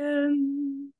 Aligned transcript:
Morgen. 0.00 0.92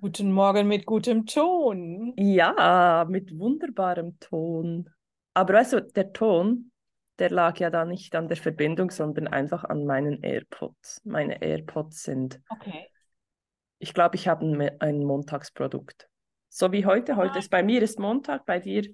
Guten 0.00 0.30
Morgen 0.32 0.68
mit 0.68 0.84
gutem 0.84 1.24
Ton. 1.24 2.12
Ja, 2.18 3.06
mit 3.08 3.36
wunderbarem 3.38 4.18
Ton. 4.20 4.90
Aber 5.32 5.54
weißt 5.54 5.72
du, 5.74 5.80
der 5.82 6.12
Ton, 6.12 6.70
der 7.18 7.30
lag 7.30 7.58
ja 7.58 7.70
da 7.70 7.84
nicht 7.86 8.14
an 8.14 8.28
der 8.28 8.36
Verbindung, 8.36 8.90
sondern 8.90 9.28
einfach 9.28 9.64
an 9.64 9.86
meinen 9.86 10.22
AirPods. 10.22 11.00
Meine 11.04 11.40
AirPods 11.40 12.02
sind, 12.02 12.40
Okay. 12.50 12.86
ich 13.78 13.94
glaube, 13.94 14.16
ich 14.16 14.28
habe 14.28 14.44
ein, 14.44 14.80
ein 14.80 15.04
Montagsprodukt. 15.04 16.08
So 16.50 16.70
wie 16.70 16.84
heute. 16.84 17.16
Heute 17.16 17.36
Ah. 17.36 17.38
ist 17.38 17.50
bei 17.50 17.62
mir 17.62 17.80
ist 17.82 17.98
Montag, 17.98 18.44
bei 18.44 18.58
dir 18.60 18.86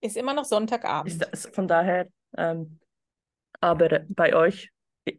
Ist 0.00 0.16
immer 0.16 0.34
noch 0.34 0.42
ist 0.42 0.50
Sonntagabend. 0.50 1.20
das 1.32 1.46
von 1.48 1.66
daher, 1.66 2.06
ähm, 2.36 2.78
aber 3.60 4.04
bei 4.08 4.36
euch 4.36 4.70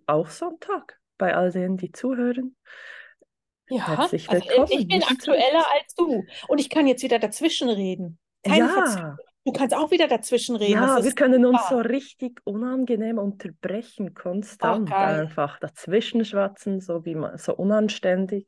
auch 0.07 0.29
Sonntag, 0.29 0.97
bei 1.17 1.35
all 1.35 1.51
denen, 1.51 1.75
die 1.75 1.91
zuhören. 1.91 2.55
Ja, 3.75 3.87
Herzlich 3.97 4.29
also 4.29 4.43
ich- 4.43 4.49
willkommen. 4.49 4.79
ich 4.81 4.87
bin 4.87 5.03
aktueller 5.03 5.65
als 5.79 5.95
du. 5.95 6.23
Und 6.47 6.59
ich 6.59 6.69
kann 6.69 6.85
jetzt 6.87 7.01
wieder 7.03 7.19
dazwischen 7.19 7.69
reden. 7.69 8.19
Keine. 8.43 8.59
Ja. 8.59 9.17
Du 9.45 9.51
kannst 9.51 9.75
auch 9.75 9.91
wieder 9.91 10.07
dazwischen 10.07 10.55
reden. 10.55 10.73
Ja, 10.73 11.03
wir 11.03 11.11
können 11.13 11.45
uns 11.45 11.67
so 11.69 11.77
richtig 11.79 12.39
unangenehm 12.45 13.17
unterbrechen, 13.17 14.13
konstant 14.13 14.89
geil. 14.89 15.21
einfach 15.21 15.59
dazwischen 15.59 16.23
schwatzen, 16.23 16.79
so 16.79 17.03
wie 17.03 17.15
man, 17.15 17.37
so 17.37 17.53
unanständig. 17.55 18.47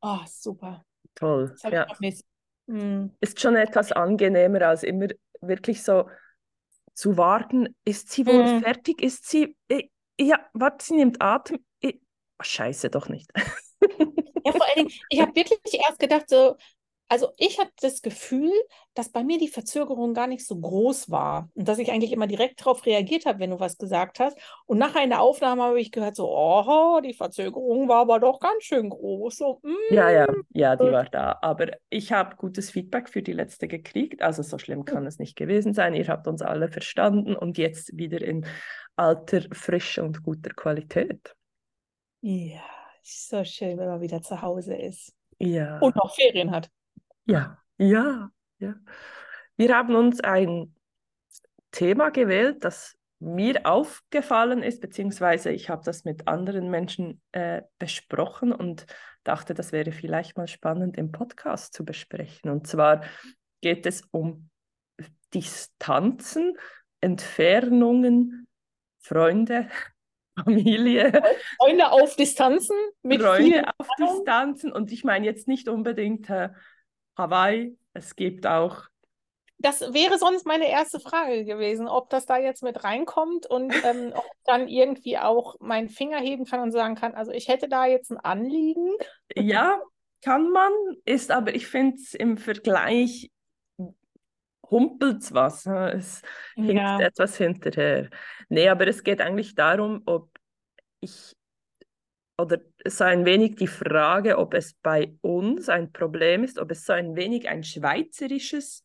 Oh, 0.00 0.18
super. 0.26 0.84
Toll, 1.14 1.54
ja. 1.70 1.86
Hm. 2.68 3.10
Ist 3.20 3.40
schon 3.40 3.56
etwas 3.56 3.90
angenehmer, 3.90 4.62
als 4.62 4.82
immer 4.84 5.08
wirklich 5.40 5.82
so 5.82 6.08
zu 6.94 7.16
warten. 7.16 7.74
Ist 7.84 8.10
sie 8.12 8.24
wohl 8.26 8.44
Hm. 8.46 8.62
fertig? 8.62 9.02
Ist 9.02 9.28
sie, 9.28 9.56
eh, 9.68 9.88
ja, 10.20 10.38
warte, 10.52 10.84
sie 10.84 10.94
nimmt 10.94 11.20
Atem. 11.20 11.64
Scheiße, 12.40 12.90
doch 12.90 13.08
nicht. 13.08 13.30
Ja, 14.44 14.52
vor 14.52 14.66
allen 14.66 14.86
Dingen, 14.86 15.00
ich 15.08 15.20
habe 15.20 15.34
wirklich 15.34 15.58
erst 15.74 15.98
gedacht, 15.98 16.28
so, 16.28 16.56
also 17.12 17.28
ich 17.36 17.58
habe 17.58 17.68
das 17.82 18.00
Gefühl, 18.00 18.50
dass 18.94 19.10
bei 19.10 19.22
mir 19.22 19.36
die 19.36 19.48
Verzögerung 19.48 20.14
gar 20.14 20.26
nicht 20.26 20.46
so 20.46 20.58
groß 20.58 21.10
war 21.10 21.50
und 21.52 21.68
dass 21.68 21.78
ich 21.78 21.92
eigentlich 21.92 22.10
immer 22.10 22.26
direkt 22.26 22.62
darauf 22.62 22.86
reagiert 22.86 23.26
habe, 23.26 23.38
wenn 23.38 23.50
du 23.50 23.60
was 23.60 23.76
gesagt 23.76 24.18
hast. 24.18 24.38
Und 24.64 24.78
nachher 24.78 25.04
in 25.04 25.10
der 25.10 25.20
Aufnahme 25.20 25.62
habe 25.62 25.78
ich 25.78 25.92
gehört, 25.92 26.16
so, 26.16 26.34
oh, 26.34 27.02
die 27.04 27.12
Verzögerung 27.12 27.86
war 27.86 27.98
aber 27.98 28.18
doch 28.18 28.40
ganz 28.40 28.64
schön 28.64 28.88
groß. 28.88 29.36
So, 29.36 29.60
Ja, 29.90 30.08
ja, 30.08 30.24
mm. 30.24 30.44
ja, 30.54 30.74
die 30.74 30.90
war 30.90 31.04
da. 31.04 31.38
Aber 31.42 31.72
ich 31.90 32.12
habe 32.12 32.36
gutes 32.36 32.70
Feedback 32.70 33.10
für 33.10 33.20
die 33.20 33.34
letzte 33.34 33.68
gekriegt. 33.68 34.22
Also 34.22 34.42
so 34.42 34.56
schlimm 34.56 34.86
kann 34.86 35.04
es 35.04 35.18
nicht 35.18 35.36
gewesen 35.36 35.74
sein. 35.74 35.92
Ihr 35.92 36.08
habt 36.08 36.26
uns 36.26 36.40
alle 36.40 36.68
verstanden 36.68 37.36
und 37.36 37.58
jetzt 37.58 37.94
wieder 37.94 38.22
in 38.22 38.46
alter 38.96 39.42
Frische 39.52 40.02
und 40.02 40.22
guter 40.22 40.54
Qualität. 40.54 41.34
Ja, 42.22 42.62
so 43.02 43.44
schön, 43.44 43.78
wenn 43.78 43.88
man 43.88 44.00
wieder 44.00 44.22
zu 44.22 44.40
Hause 44.42 44.74
ist 44.74 45.14
Ja, 45.38 45.78
und 45.78 45.96
noch 45.96 46.14
Ferien 46.14 46.50
hat. 46.50 46.70
ja, 47.26 47.58
ja, 47.78 48.30
ja. 48.58 48.74
Wir 49.56 49.76
haben 49.76 49.94
uns 49.94 50.20
ein 50.20 50.74
Thema 51.70 52.10
gewählt, 52.10 52.64
das 52.64 52.96
mir 53.18 53.66
aufgefallen 53.66 54.62
ist, 54.62 54.80
beziehungsweise 54.80 55.50
ich 55.52 55.70
habe 55.70 55.82
das 55.84 56.04
mit 56.04 56.26
anderen 56.26 56.70
Menschen 56.70 57.20
äh, 57.32 57.62
besprochen 57.78 58.52
und 58.52 58.86
dachte, 59.22 59.54
das 59.54 59.70
wäre 59.70 59.92
vielleicht 59.92 60.36
mal 60.36 60.48
spannend 60.48 60.96
im 60.96 61.12
Podcast 61.12 61.72
zu 61.74 61.84
besprechen. 61.84 62.50
Und 62.50 62.66
zwar 62.66 63.04
geht 63.60 63.86
es 63.86 64.02
um 64.10 64.50
Distanzen, 65.32 66.56
Entfernungen, 67.00 68.48
Freunde, 68.98 69.68
Familie, 70.38 71.22
Freunde 71.58 71.90
auf 71.90 72.16
Distanzen 72.16 72.76
mit 73.02 73.20
Freunde 73.20 73.64
auf 73.78 73.86
Entfernung. 73.98 74.16
Distanzen. 74.16 74.72
Und 74.72 74.92
ich 74.92 75.04
meine 75.04 75.26
jetzt 75.26 75.48
nicht 75.48 75.68
unbedingt 75.68 76.28
äh, 76.30 76.50
Hawaii, 77.16 77.76
es 77.92 78.16
gibt 78.16 78.46
auch 78.46 78.84
Das 79.58 79.80
wäre 79.92 80.18
sonst 80.18 80.46
meine 80.46 80.68
erste 80.68 81.00
Frage 81.00 81.44
gewesen, 81.44 81.88
ob 81.88 82.08
das 82.10 82.24
da 82.24 82.38
jetzt 82.38 82.62
mit 82.62 82.82
reinkommt 82.84 83.46
und 83.46 83.72
ähm, 83.84 84.12
ob 84.14 84.24
ich 84.24 84.42
dann 84.44 84.68
irgendwie 84.68 85.18
auch 85.18 85.56
meinen 85.60 85.88
Finger 85.88 86.18
heben 86.18 86.46
kann 86.46 86.60
und 86.60 86.72
sagen 86.72 86.94
kann, 86.94 87.14
also 87.14 87.32
ich 87.32 87.48
hätte 87.48 87.68
da 87.68 87.86
jetzt 87.86 88.10
ein 88.10 88.18
Anliegen. 88.18 88.90
Ja, 89.36 89.80
kann 90.22 90.50
man, 90.50 90.72
ist 91.04 91.30
aber, 91.30 91.54
ich 91.54 91.66
finde 91.66 91.96
es 91.96 92.14
im 92.14 92.38
Vergleich 92.38 93.31
humpelt 94.72 95.32
was. 95.32 95.66
ne? 95.66 95.92
Es 95.92 96.22
hinkt 96.54 96.72
Ja, 96.72 96.98
etwas 96.98 97.36
hinterher. 97.36 98.08
Nee, 98.48 98.68
aber 98.68 98.88
es 98.88 99.04
geht 99.04 99.20
eigentlich 99.20 99.54
darum, 99.54 100.02
ob 100.06 100.30
ich, 101.00 101.36
oder 102.38 102.58
so 102.86 103.04
ein 103.04 103.24
wenig 103.24 103.56
die 103.56 103.68
Frage, 103.68 104.38
ob 104.38 104.54
es 104.54 104.74
bei 104.82 105.14
uns 105.20 105.68
ein 105.68 105.92
Problem 105.92 106.42
ist, 106.42 106.58
ob 106.58 106.72
es 106.72 106.84
so 106.84 106.92
ein 106.92 107.14
wenig 107.14 107.48
ein 107.48 107.62
schweizerisches, 107.62 108.82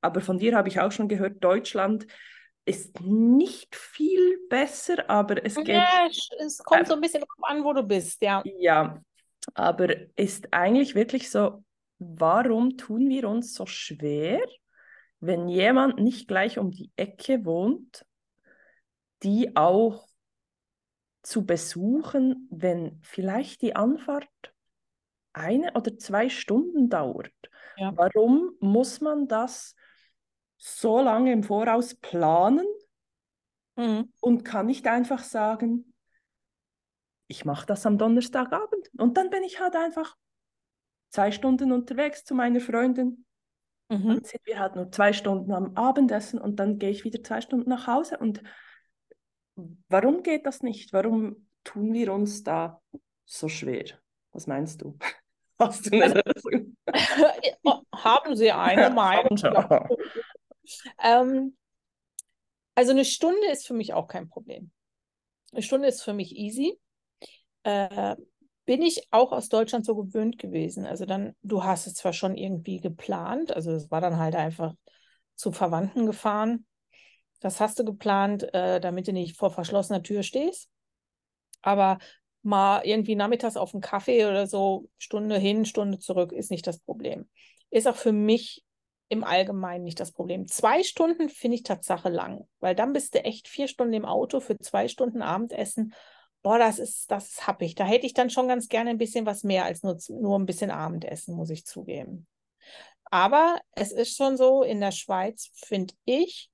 aber 0.00 0.20
von 0.20 0.38
dir 0.38 0.56
habe 0.56 0.68
ich 0.68 0.80
auch 0.80 0.92
schon 0.92 1.08
gehört, 1.08 1.42
Deutschland 1.42 2.06
ist 2.66 3.00
nicht 3.00 3.76
viel 3.76 4.38
besser, 4.48 5.10
aber 5.10 5.44
es 5.44 5.54
geht 5.56 5.68
ja, 5.68 6.06
es 6.08 6.30
es 6.38 6.58
kommt 6.58 6.86
so 6.86 6.94
ein 6.94 7.00
bisschen 7.00 7.20
drauf 7.20 7.42
an, 7.42 7.62
wo 7.64 7.72
du 7.72 7.82
bist, 7.82 8.22
ja. 8.22 8.42
ja, 8.58 9.02
aber 9.54 9.88
ist 10.16 10.52
eigentlich 10.52 10.94
wirklich 10.94 11.30
so, 11.30 11.62
warum 11.98 12.76
tun 12.76 13.08
wir 13.08 13.28
uns 13.28 13.54
so 13.54 13.66
schwer, 13.66 14.40
wenn 15.26 15.48
jemand 15.48 15.98
nicht 16.00 16.28
gleich 16.28 16.58
um 16.58 16.70
die 16.70 16.90
Ecke 16.96 17.44
wohnt, 17.44 18.06
die 19.22 19.56
auch 19.56 20.06
zu 21.22 21.46
besuchen, 21.46 22.48
wenn 22.50 23.00
vielleicht 23.02 23.62
die 23.62 23.74
Anfahrt 23.74 24.28
eine 25.32 25.72
oder 25.74 25.96
zwei 25.96 26.28
Stunden 26.28 26.90
dauert? 26.90 27.32
Ja. 27.76 27.92
Warum 27.96 28.52
muss 28.60 29.00
man 29.00 29.26
das 29.26 29.74
so 30.56 31.00
lange 31.00 31.32
im 31.32 31.42
Voraus 31.42 31.94
planen 31.94 32.66
Mhm. 33.76 34.12
und 34.20 34.44
kann 34.44 34.66
nicht 34.66 34.86
einfach 34.86 35.24
sagen, 35.24 35.92
ich 37.26 37.44
mache 37.44 37.66
das 37.66 37.86
am 37.86 37.98
Donnerstagabend 37.98 38.88
und 38.98 39.16
dann 39.16 39.30
bin 39.30 39.42
ich 39.42 39.58
halt 39.60 39.74
einfach 39.74 40.16
zwei 41.08 41.32
Stunden 41.32 41.72
unterwegs 41.72 42.24
zu 42.24 42.34
meiner 42.34 42.60
Freundin. 42.60 43.23
Mhm. 43.88 44.08
Dann 44.08 44.24
sind 44.24 44.40
wir 44.44 44.58
halt 44.58 44.76
nur 44.76 44.90
zwei 44.90 45.12
Stunden 45.12 45.52
am 45.52 45.76
Abendessen 45.76 46.40
und 46.40 46.56
dann 46.56 46.78
gehe 46.78 46.90
ich 46.90 47.04
wieder 47.04 47.22
zwei 47.22 47.40
Stunden 47.40 47.68
nach 47.68 47.86
Hause. 47.86 48.18
Und 48.18 48.42
warum 49.88 50.22
geht 50.22 50.46
das 50.46 50.62
nicht? 50.62 50.92
Warum 50.92 51.48
tun 51.64 51.92
wir 51.92 52.12
uns 52.12 52.42
da 52.42 52.80
so 53.24 53.48
schwer? 53.48 53.84
Was 54.32 54.46
meinst 54.46 54.82
du? 54.82 54.98
Hast 55.58 55.86
du 55.86 56.02
eine 56.02 56.22
Lösung? 56.24 56.76
Oh, 57.62 57.80
Haben 57.94 58.34
Sie 58.34 58.50
eine 58.50 58.90
Meinung? 58.90 59.38
Ähm, 60.98 61.56
also 62.74 62.90
eine 62.90 63.04
Stunde 63.04 63.46
ist 63.52 63.66
für 63.66 63.74
mich 63.74 63.94
auch 63.94 64.08
kein 64.08 64.28
Problem. 64.28 64.72
Eine 65.52 65.62
Stunde 65.62 65.88
ist 65.88 66.02
für 66.02 66.12
mich 66.12 66.34
easy. 66.34 66.78
Äh, 67.62 68.16
bin 68.64 68.82
ich 68.82 69.06
auch 69.10 69.32
aus 69.32 69.48
Deutschland 69.48 69.84
so 69.84 69.94
gewöhnt 69.94 70.38
gewesen. 70.38 70.86
Also 70.86 71.04
dann, 71.04 71.34
du 71.42 71.64
hast 71.64 71.86
es 71.86 71.94
zwar 71.94 72.12
schon 72.12 72.36
irgendwie 72.36 72.80
geplant, 72.80 73.54
also 73.54 73.72
es 73.72 73.90
war 73.90 74.00
dann 74.00 74.18
halt 74.18 74.34
einfach 74.34 74.74
zu 75.34 75.52
Verwandten 75.52 76.06
gefahren. 76.06 76.66
Das 77.40 77.60
hast 77.60 77.78
du 77.78 77.84
geplant, 77.84 78.54
äh, 78.54 78.80
damit 78.80 79.06
du 79.06 79.12
nicht 79.12 79.36
vor 79.36 79.50
verschlossener 79.50 80.02
Tür 80.02 80.22
stehst. 80.22 80.70
Aber 81.60 81.98
mal 82.42 82.82
irgendwie 82.84 83.16
nachmittags 83.16 83.56
auf 83.56 83.74
einen 83.74 83.80
Kaffee 83.80 84.26
oder 84.26 84.46
so, 84.46 84.88
Stunde 84.98 85.38
hin, 85.38 85.64
Stunde 85.64 85.98
zurück, 85.98 86.32
ist 86.32 86.50
nicht 86.50 86.66
das 86.66 86.78
Problem. 86.78 87.28
Ist 87.70 87.88
auch 87.88 87.96
für 87.96 88.12
mich 88.12 88.64
im 89.08 89.24
Allgemeinen 89.24 89.84
nicht 89.84 90.00
das 90.00 90.12
Problem. 90.12 90.46
Zwei 90.46 90.82
Stunden 90.82 91.28
finde 91.28 91.56
ich 91.56 91.62
Tatsache 91.62 92.08
lang, 92.08 92.46
weil 92.60 92.74
dann 92.74 92.92
bist 92.92 93.14
du 93.14 93.24
echt 93.24 93.48
vier 93.48 93.68
Stunden 93.68 93.94
im 93.94 94.04
Auto 94.04 94.40
für 94.40 94.58
zwei 94.58 94.88
Stunden 94.88 95.22
Abendessen. 95.22 95.94
Boah, 96.44 96.58
das 96.58 96.78
ist, 96.78 97.10
das 97.10 97.30
ist 97.30 97.46
happig. 97.46 97.74
Da 97.74 97.86
hätte 97.86 98.04
ich 98.04 98.12
dann 98.12 98.28
schon 98.28 98.48
ganz 98.48 98.68
gerne 98.68 98.90
ein 98.90 98.98
bisschen 98.98 99.24
was 99.24 99.44
mehr 99.44 99.64
als 99.64 99.82
nur, 99.82 99.96
nur 100.10 100.38
ein 100.38 100.44
bisschen 100.44 100.70
Abendessen, 100.70 101.34
muss 101.34 101.48
ich 101.48 101.64
zugeben. 101.64 102.26
Aber 103.06 103.58
es 103.72 103.92
ist 103.92 104.14
schon 104.14 104.36
so, 104.36 104.62
in 104.62 104.78
der 104.80 104.92
Schweiz 104.92 105.50
finde 105.54 105.94
ich 106.04 106.50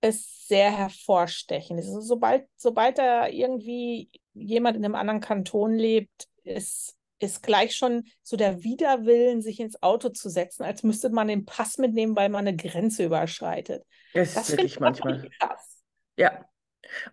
es 0.00 0.46
sehr 0.48 0.74
hervorstechend. 0.74 1.78
Ist, 1.80 1.90
sobald, 2.06 2.46
sobald 2.56 2.96
da 2.96 3.28
irgendwie 3.28 4.08
jemand 4.32 4.78
in 4.78 4.86
einem 4.86 4.94
anderen 4.94 5.20
Kanton 5.20 5.74
lebt, 5.74 6.28
ist, 6.44 6.96
ist 7.18 7.42
gleich 7.42 7.76
schon 7.76 8.04
so 8.22 8.38
der 8.38 8.62
Widerwillen, 8.62 9.42
sich 9.42 9.60
ins 9.60 9.82
Auto 9.82 10.08
zu 10.08 10.30
setzen, 10.30 10.62
als 10.62 10.82
müsste 10.82 11.10
man 11.10 11.28
den 11.28 11.44
Pass 11.44 11.76
mitnehmen, 11.76 12.16
weil 12.16 12.30
man 12.30 12.48
eine 12.48 12.56
Grenze 12.56 13.04
überschreitet. 13.04 13.84
Das 14.14 14.34
ist 14.34 14.46
finde 14.46 14.52
wirklich 14.52 14.72
ich 14.72 14.80
manchmal. 14.80 15.28
krass. 15.38 15.82
Ja. 16.16 16.46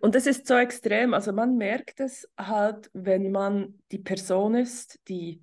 Und 0.00 0.14
es 0.14 0.26
ist 0.26 0.46
so 0.46 0.54
extrem, 0.54 1.14
also 1.14 1.32
man 1.32 1.56
merkt 1.56 2.00
es 2.00 2.28
halt, 2.38 2.90
wenn 2.94 3.30
man 3.30 3.80
die 3.92 3.98
Person 3.98 4.54
ist, 4.54 4.98
die 5.08 5.42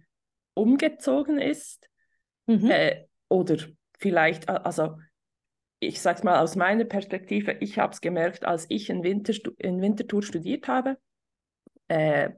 umgezogen 0.53 1.39
ist, 1.39 1.89
Mhm. 2.47 2.69
äh, 2.69 3.05
oder 3.27 3.57
vielleicht, 3.97 4.47
also 4.49 4.99
ich 5.79 6.01
sage 6.01 6.19
es 6.19 6.23
mal 6.23 6.39
aus 6.39 6.55
meiner 6.55 6.85
Perspektive, 6.85 7.53
ich 7.59 7.79
habe 7.79 7.93
es 7.93 8.01
gemerkt, 8.01 8.45
als 8.45 8.65
ich 8.69 8.89
in, 8.89 9.03
Winterstu 9.03 9.51
in 9.57 9.81
Winterthur 9.81 10.23
studiert 10.23 10.67
habe, 10.67 10.97
äh, 11.87 12.29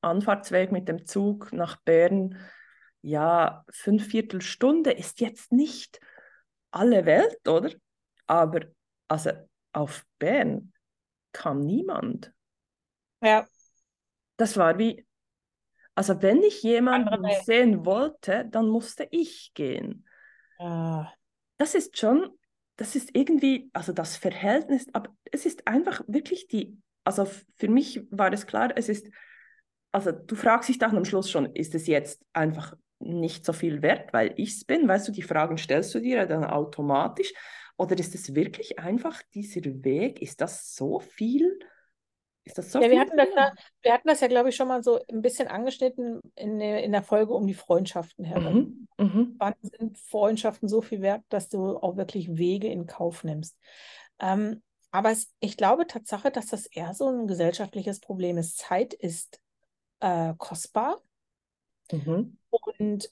Anfahrtsweg 0.00 0.72
mit 0.72 0.88
dem 0.88 1.06
Zug 1.06 1.52
nach 1.52 1.76
Bern, 1.82 2.38
ja, 3.02 3.64
fünf 3.70 4.06
Viertelstunde 4.08 4.92
ist 4.92 5.20
jetzt 5.20 5.52
nicht 5.52 6.00
alle 6.70 7.06
Welt, 7.06 7.48
oder? 7.48 7.70
Aber 8.26 8.60
also 9.08 9.30
auf 9.72 10.04
Bern 10.18 10.72
kam 11.32 11.60
niemand. 11.64 12.32
Ja. 13.22 13.46
Das 14.36 14.56
war 14.56 14.78
wie, 14.78 15.06
also 15.94 16.22
wenn 16.22 16.42
ich 16.42 16.62
jemanden 16.62 17.24
sehen 17.44 17.84
wollte, 17.84 18.46
dann 18.50 18.68
musste 18.68 19.06
ich 19.10 19.52
gehen. 19.54 20.06
Ja. 20.58 21.12
Das 21.58 21.74
ist 21.74 21.98
schon, 21.98 22.30
das 22.76 22.96
ist 22.96 23.10
irgendwie, 23.14 23.70
also 23.72 23.92
das 23.92 24.16
Verhältnis, 24.16 24.86
aber 24.92 25.14
es 25.30 25.46
ist 25.46 25.66
einfach 25.66 26.02
wirklich 26.06 26.48
die, 26.48 26.76
also 27.04 27.26
für 27.56 27.68
mich 27.68 28.06
war 28.10 28.32
es 28.32 28.46
klar, 28.46 28.72
es 28.74 28.88
ist, 28.88 29.08
also 29.92 30.12
du 30.12 30.34
fragst 30.34 30.68
dich 30.68 30.78
dann 30.78 30.96
am 30.96 31.04
Schluss 31.04 31.30
schon, 31.30 31.54
ist 31.54 31.74
es 31.74 31.86
jetzt 31.86 32.24
einfach 32.32 32.74
nicht 32.98 33.44
so 33.44 33.52
viel 33.52 33.82
wert, 33.82 34.12
weil 34.12 34.32
ich 34.36 34.50
es 34.50 34.64
bin? 34.64 34.88
Weißt 34.88 35.08
du, 35.08 35.12
die 35.12 35.22
Fragen 35.22 35.58
stellst 35.58 35.94
du 35.94 36.00
dir 36.00 36.26
dann 36.26 36.44
automatisch. 36.44 37.32
Oder 37.76 37.98
ist 37.98 38.14
es 38.14 38.34
wirklich 38.34 38.78
einfach 38.78 39.22
dieser 39.34 39.62
Weg? 39.84 40.22
Ist 40.22 40.40
das 40.40 40.74
so 40.74 41.00
viel? 41.00 41.58
Ist 42.44 42.58
das 42.58 42.72
so 42.72 42.80
ja, 42.80 42.88
viel? 42.88 42.92
Wir 42.92 43.00
hatten, 43.00 43.16
das 43.16 43.28
ja, 43.34 43.52
wir 43.82 43.92
hatten 43.92 44.08
das 44.08 44.20
ja, 44.20 44.28
glaube 44.28 44.48
ich, 44.48 44.56
schon 44.56 44.68
mal 44.68 44.82
so 44.82 45.00
ein 45.10 45.22
bisschen 45.22 45.48
angeschnitten 45.48 46.20
in, 46.34 46.60
in 46.60 46.92
der 46.92 47.02
Folge 47.02 47.34
um 47.34 47.46
die 47.46 47.54
Freundschaften 47.54 48.24
herum. 48.24 48.88
Mhm. 48.98 49.04
Mhm. 49.04 49.34
Wann 49.38 49.54
sind 49.62 49.98
Freundschaften 49.98 50.68
so 50.68 50.82
viel 50.82 51.02
wert, 51.02 51.22
dass 51.28 51.48
du 51.48 51.76
auch 51.76 51.96
wirklich 51.96 52.36
Wege 52.36 52.68
in 52.68 52.86
Kauf 52.86 53.24
nimmst? 53.24 53.58
Ähm, 54.18 54.62
aber 54.90 55.10
es, 55.10 55.32
ich 55.40 55.56
glaube 55.56 55.86
Tatsache, 55.86 56.30
dass 56.30 56.46
das 56.46 56.66
eher 56.66 56.94
so 56.94 57.08
ein 57.08 57.26
gesellschaftliches 57.26 58.00
Problem 58.00 58.38
ist. 58.38 58.58
Zeit 58.58 58.92
ist 58.92 59.40
äh, 60.00 60.34
kostbar. 60.36 61.00
Mhm. 61.90 62.36
Und 62.50 63.10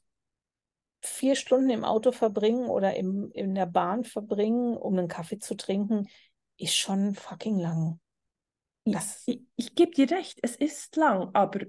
vier 1.03 1.35
Stunden 1.35 1.71
im 1.71 1.85
Auto 1.85 2.13
verbringen 2.13 2.67
oder 2.67 2.95
im, 2.97 3.31
in 3.33 3.55
der 3.55 3.67
Bahn 3.67 4.05
verbringen, 4.05 4.77
um 4.77 4.99
einen 4.99 5.09
Kaffee 5.09 5.39
zu 5.39 5.57
trinken, 5.57 6.09
ist 6.59 6.77
schon 6.77 7.15
fucking 7.15 7.59
lang. 7.59 8.01
Das 8.85 9.23
ich, 9.27 9.43
ich, 9.57 9.75
gebe 9.75 9.93
dir 9.93 10.11
recht, 10.11 10.39
es 10.43 10.57
ist 10.57 10.97
lang, 10.97 11.31
aber 11.33 11.61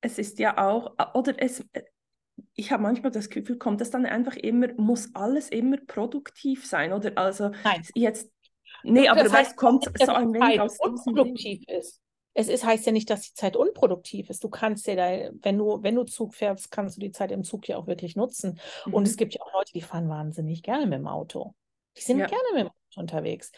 es 0.00 0.18
ist 0.18 0.38
ja 0.38 0.58
auch, 0.58 0.94
oder 1.14 1.34
es, 1.38 1.64
ich 2.54 2.70
habe 2.70 2.82
manchmal 2.82 3.10
das 3.10 3.28
Gefühl, 3.28 3.58
kommt 3.58 3.80
es 3.80 3.90
dann 3.90 4.06
einfach 4.06 4.36
immer, 4.36 4.68
muss 4.76 5.14
alles 5.14 5.48
immer 5.48 5.78
produktiv 5.86 6.66
sein, 6.66 6.92
oder 6.92 7.12
also 7.16 7.50
Nein. 7.64 7.82
jetzt, 7.94 8.30
nee, 8.82 9.08
aber 9.08 9.24
das 9.24 9.32
heißt, 9.32 9.56
kommt 9.56 9.84
so 9.84 10.12
ein 10.12 10.32
wenig 10.32 10.60
aus 10.60 10.78
produktiv 10.78 11.64
ist 11.68 12.03
es 12.34 12.48
ist, 12.48 12.64
heißt 12.64 12.84
ja 12.84 12.92
nicht, 12.92 13.08
dass 13.10 13.22
die 13.22 13.34
Zeit 13.34 13.56
unproduktiv 13.56 14.28
ist. 14.28 14.42
Du 14.42 14.48
kannst 14.48 14.86
ja 14.88 14.96
da, 14.96 15.30
wenn 15.42 15.56
du, 15.56 15.82
wenn 15.82 15.94
du 15.94 16.02
Zug 16.02 16.34
fährst, 16.34 16.70
kannst 16.70 16.96
du 16.96 17.00
die 17.00 17.12
Zeit 17.12 17.30
im 17.30 17.44
Zug 17.44 17.68
ja 17.68 17.76
auch 17.76 17.86
wirklich 17.86 18.16
nutzen. 18.16 18.58
Mhm. 18.86 18.94
Und 18.94 19.06
es 19.06 19.16
gibt 19.16 19.34
ja 19.34 19.40
auch 19.42 19.52
Leute, 19.52 19.72
die 19.72 19.80
fahren 19.80 20.08
wahnsinnig 20.08 20.62
gerne 20.62 20.86
mit 20.86 20.98
dem 20.98 21.06
Auto. 21.06 21.54
Die 21.96 22.02
sind 22.02 22.18
ja. 22.18 22.26
gerne 22.26 22.44
mit 22.52 22.60
dem 22.62 22.68
Auto 22.68 23.00
unterwegs. 23.00 23.52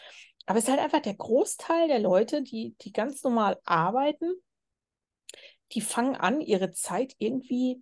Aber 0.45 0.59
es 0.59 0.65
ist 0.65 0.69
halt 0.69 0.79
einfach 0.79 1.01
der 1.01 1.15
Großteil 1.15 1.87
der 1.87 1.99
Leute, 1.99 2.43
die, 2.43 2.75
die 2.81 2.93
ganz 2.93 3.23
normal 3.23 3.59
arbeiten, 3.65 4.31
die 5.73 5.81
fangen 5.81 6.15
an, 6.15 6.39
ihre 6.39 6.71
Zeit 6.71 7.15
irgendwie 7.17 7.81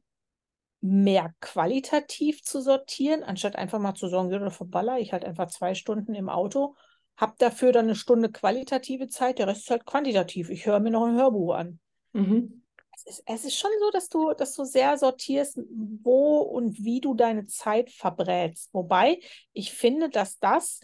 mehr 0.81 1.33
qualitativ 1.41 2.43
zu 2.43 2.61
sortieren, 2.61 3.23
anstatt 3.23 3.55
einfach 3.55 3.79
mal 3.79 3.95
zu 3.95 4.07
sagen, 4.07 4.31
ja, 4.31 4.49
verballer 4.49 4.99
ich 4.99 5.13
halt 5.13 5.25
einfach 5.25 5.49
zwei 5.49 5.75
Stunden 5.75 6.13
im 6.15 6.29
Auto 6.29 6.75
habe 7.17 7.35
dafür 7.37 7.71
dann 7.71 7.85
eine 7.85 7.95
Stunde 7.95 8.31
qualitative 8.31 9.07
Zeit, 9.07 9.39
der 9.39 9.47
Rest 9.47 9.61
ist 9.61 9.69
halt 9.69 9.85
quantitativ. 9.85 10.49
Ich 10.49 10.65
höre 10.65 10.79
mir 10.79 10.91
noch 10.91 11.05
ein 11.05 11.15
Hörbuch 11.15 11.53
an. 11.55 11.79
Mhm. 12.13 12.63
Es, 12.93 13.03
ist, 13.05 13.23
es 13.25 13.45
ist 13.45 13.57
schon 13.57 13.71
so, 13.79 13.91
dass 13.91 14.09
du, 14.09 14.33
dass 14.33 14.53
du 14.53 14.63
sehr 14.63 14.97
sortierst, 14.97 15.59
wo 16.01 16.39
und 16.39 16.83
wie 16.83 17.01
du 17.01 17.13
deine 17.13 17.45
Zeit 17.45 17.91
verbrätst. 17.91 18.73
Wobei 18.73 19.19
ich 19.53 19.73
finde, 19.73 20.09
dass 20.09 20.39
das 20.39 20.79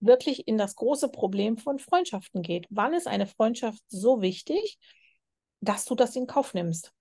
wirklich 0.00 0.46
in 0.46 0.58
das 0.58 0.76
große 0.76 1.08
Problem 1.08 1.56
von 1.56 1.78
Freundschaften 1.78 2.42
geht. 2.42 2.66
Wann 2.70 2.92
ist 2.92 3.06
eine 3.06 3.26
Freundschaft 3.26 3.82
so 3.88 4.20
wichtig, 4.20 4.78
dass 5.60 5.84
du 5.86 5.94
das 5.94 6.14
in 6.16 6.26
Kauf 6.26 6.54
nimmst? 6.54 6.92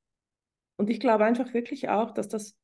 Und 0.78 0.90
ich 0.90 1.00
glaube 1.00 1.26
einfach 1.26 1.54
wirklich 1.54 1.90
auch, 1.90 2.12
dass 2.12 2.28
das 2.28 2.56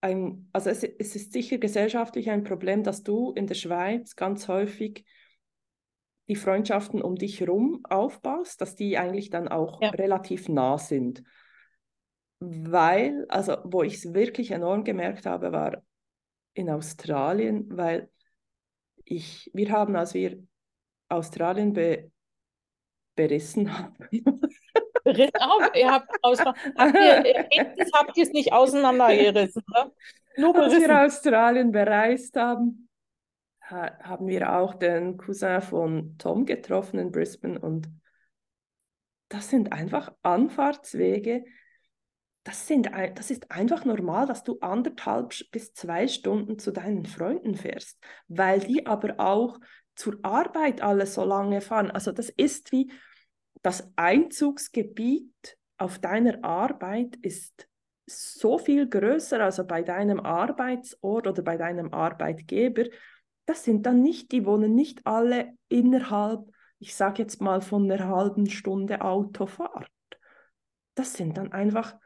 ein, 0.00 0.48
also 0.52 0.68
es, 0.68 0.82
es 0.82 1.16
ist 1.16 1.32
sicher 1.32 1.58
gesellschaftlich 1.58 2.30
ein 2.30 2.44
Problem, 2.44 2.82
dass 2.82 3.02
du 3.02 3.32
in 3.32 3.46
der 3.46 3.54
Schweiz 3.54 4.16
ganz 4.16 4.48
häufig 4.48 5.04
die 6.28 6.36
Freundschaften 6.36 7.02
um 7.02 7.16
dich 7.16 7.40
herum 7.40 7.80
aufbaust, 7.84 8.60
dass 8.60 8.74
die 8.74 8.96
eigentlich 8.96 9.30
dann 9.30 9.48
auch 9.48 9.80
ja. 9.82 9.90
relativ 9.90 10.48
nah 10.48 10.78
sind. 10.78 11.22
Weil, 12.40 13.26
also 13.28 13.56
wo 13.64 13.82
ich 13.82 13.94
es 13.94 14.14
wirklich 14.14 14.50
enorm 14.50 14.84
gemerkt 14.84 15.26
habe, 15.26 15.52
war 15.52 15.82
in 16.54 16.70
Australien, 16.70 17.66
weil 17.70 18.10
ich, 19.04 19.50
wir 19.52 19.70
haben, 19.70 19.96
als 19.96 20.14
wir 20.14 20.42
Australien 21.08 21.72
be, 21.72 22.10
berissen 23.14 23.76
haben. 23.76 23.94
Berissen 25.04 25.36
auf, 25.36 25.70
ihr 25.74 25.92
habt, 25.92 26.08
aus, 26.22 26.40
habt 26.40 26.58
ihr, 26.94 27.46
habt 27.92 28.16
ihr 28.16 28.22
es 28.22 28.32
nicht 28.32 28.52
auseinandergerissen, 28.54 29.62
oder? 29.70 29.92
Nur 30.38 30.54
berissen. 30.54 30.76
Als 30.76 30.88
wir 30.88 31.04
Australien 31.04 31.72
bereist 31.72 32.34
haben, 32.36 32.83
haben 33.70 34.26
wir 34.26 34.52
auch 34.54 34.74
den 34.74 35.16
Cousin 35.16 35.62
von 35.62 36.16
Tom 36.18 36.44
getroffen 36.44 36.98
in 36.98 37.10
Brisbane 37.10 37.58
und 37.58 37.88
das 39.28 39.50
sind 39.50 39.72
einfach 39.72 40.12
Anfahrtswege. 40.22 41.44
Das, 42.44 42.68
sind, 42.68 42.90
das 43.14 43.30
ist 43.30 43.50
einfach 43.50 43.84
normal, 43.86 44.26
dass 44.26 44.44
du 44.44 44.58
anderthalb 44.60 45.32
bis 45.50 45.72
zwei 45.72 46.08
Stunden 46.08 46.58
zu 46.58 46.72
deinen 46.72 47.06
Freunden 47.06 47.54
fährst, 47.54 47.98
weil 48.28 48.60
die 48.60 48.86
aber 48.86 49.18
auch 49.18 49.58
zur 49.96 50.18
Arbeit 50.22 50.82
alle 50.82 51.06
so 51.06 51.24
lange 51.24 51.60
fahren. 51.62 51.90
Also 51.90 52.12
das 52.12 52.28
ist 52.28 52.70
wie 52.70 52.92
das 53.62 53.90
Einzugsgebiet 53.96 55.56
auf 55.78 55.98
deiner 55.98 56.44
Arbeit 56.44 57.16
ist 57.22 57.66
so 58.06 58.58
viel 58.58 58.88
größer, 58.88 59.40
also 59.40 59.64
bei 59.64 59.82
deinem 59.82 60.20
Arbeitsort 60.20 61.26
oder 61.26 61.42
bei 61.42 61.56
deinem 61.56 61.92
Arbeitgeber 61.94 62.84
das 63.46 63.64
sind 63.64 63.86
dann 63.86 64.02
nicht, 64.02 64.32
die 64.32 64.46
wohnen 64.46 64.74
nicht 64.74 65.06
alle 65.06 65.52
innerhalb, 65.68 66.50
ich 66.78 66.94
sage 66.94 67.22
jetzt 67.22 67.40
mal, 67.40 67.60
von 67.60 67.90
einer 67.90 68.08
halben 68.08 68.48
Stunde 68.48 69.02
Autofahrt. 69.02 69.90
Das 70.94 71.14
sind 71.14 71.36
dann 71.36 71.52
einfach, 71.52 71.96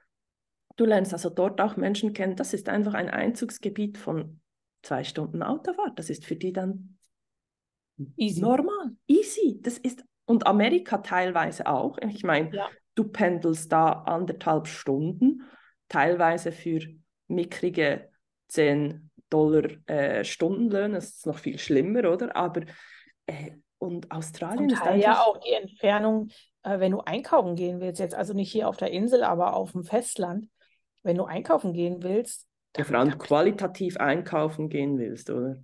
du 0.77 0.85
lernst 0.85 1.13
also 1.13 1.31
dort 1.31 1.61
auch 1.61 1.77
Menschen 1.77 2.13
kennen, 2.13 2.37
das 2.37 2.55
ist 2.55 2.69
einfach 2.69 2.95
ein 2.95 3.09
Einzugsgebiet 3.09 3.99
von 3.99 4.41
zwei 4.83 5.05
Stunden 5.05 5.43
Autofahrt. 5.43 5.99
Das 5.99 6.11
ist 6.11 6.25
für 6.25 6.37
die 6.37 6.53
dann 6.53 6.99
easy. 8.17 8.41
normal, 8.41 8.97
easy. 9.07 9.59
Das 9.63 9.79
ist, 9.79 10.05
und 10.25 10.47
Amerika 10.47 10.99
teilweise 10.99 11.67
auch. 11.67 11.99
Ich 11.99 12.25
meine, 12.25 12.55
ja. 12.55 12.69
du 12.95 13.05
pendelst 13.05 13.71
da 13.71 13.93
anderthalb 13.93 14.67
Stunden, 14.67 15.43
teilweise 15.89 16.53
für 16.53 16.81
mickrige 17.29 18.11
zehn 18.49 19.08
Dollar 19.31 19.65
äh, 19.87 20.25
Stundenlöhne, 20.25 20.95
das 20.95 21.09
ist 21.11 21.27
noch 21.27 21.39
viel 21.39 21.59
schlimmer, 21.59 22.11
oder? 22.11 22.35
Aber 22.35 22.63
äh, 23.27 23.53
und 23.79 24.11
Australien 24.11 24.65
und 24.65 24.73
ist 24.73 24.83
einfach... 24.83 24.97
ja 24.97 25.21
auch 25.21 25.39
die 25.39 25.53
Entfernung, 25.53 26.31
äh, 26.63 26.81
wenn 26.81 26.93
du 26.93 27.01
einkaufen 27.01 27.55
gehen 27.55 27.81
willst, 27.81 28.01
jetzt 28.01 28.15
also 28.15 28.35
nicht 28.35 28.51
hier 28.51 28.69
auf 28.69 28.77
der 28.77 28.91
Insel, 28.91 29.23
aber 29.23 29.55
auf 29.55 29.73
dem 29.73 29.85
Festland, 29.85 30.49
wenn 31.03 31.17
du 31.17 31.25
einkaufen 31.25 31.73
gehen 31.73 32.03
willst... 32.03 32.47
Ja, 32.77 32.85
vor 32.85 32.97
allem 32.97 33.19
qualitativ 33.19 33.97
einkaufen 33.97 34.69
gehen 34.69 34.99
willst, 34.99 35.31
oder? 35.31 35.57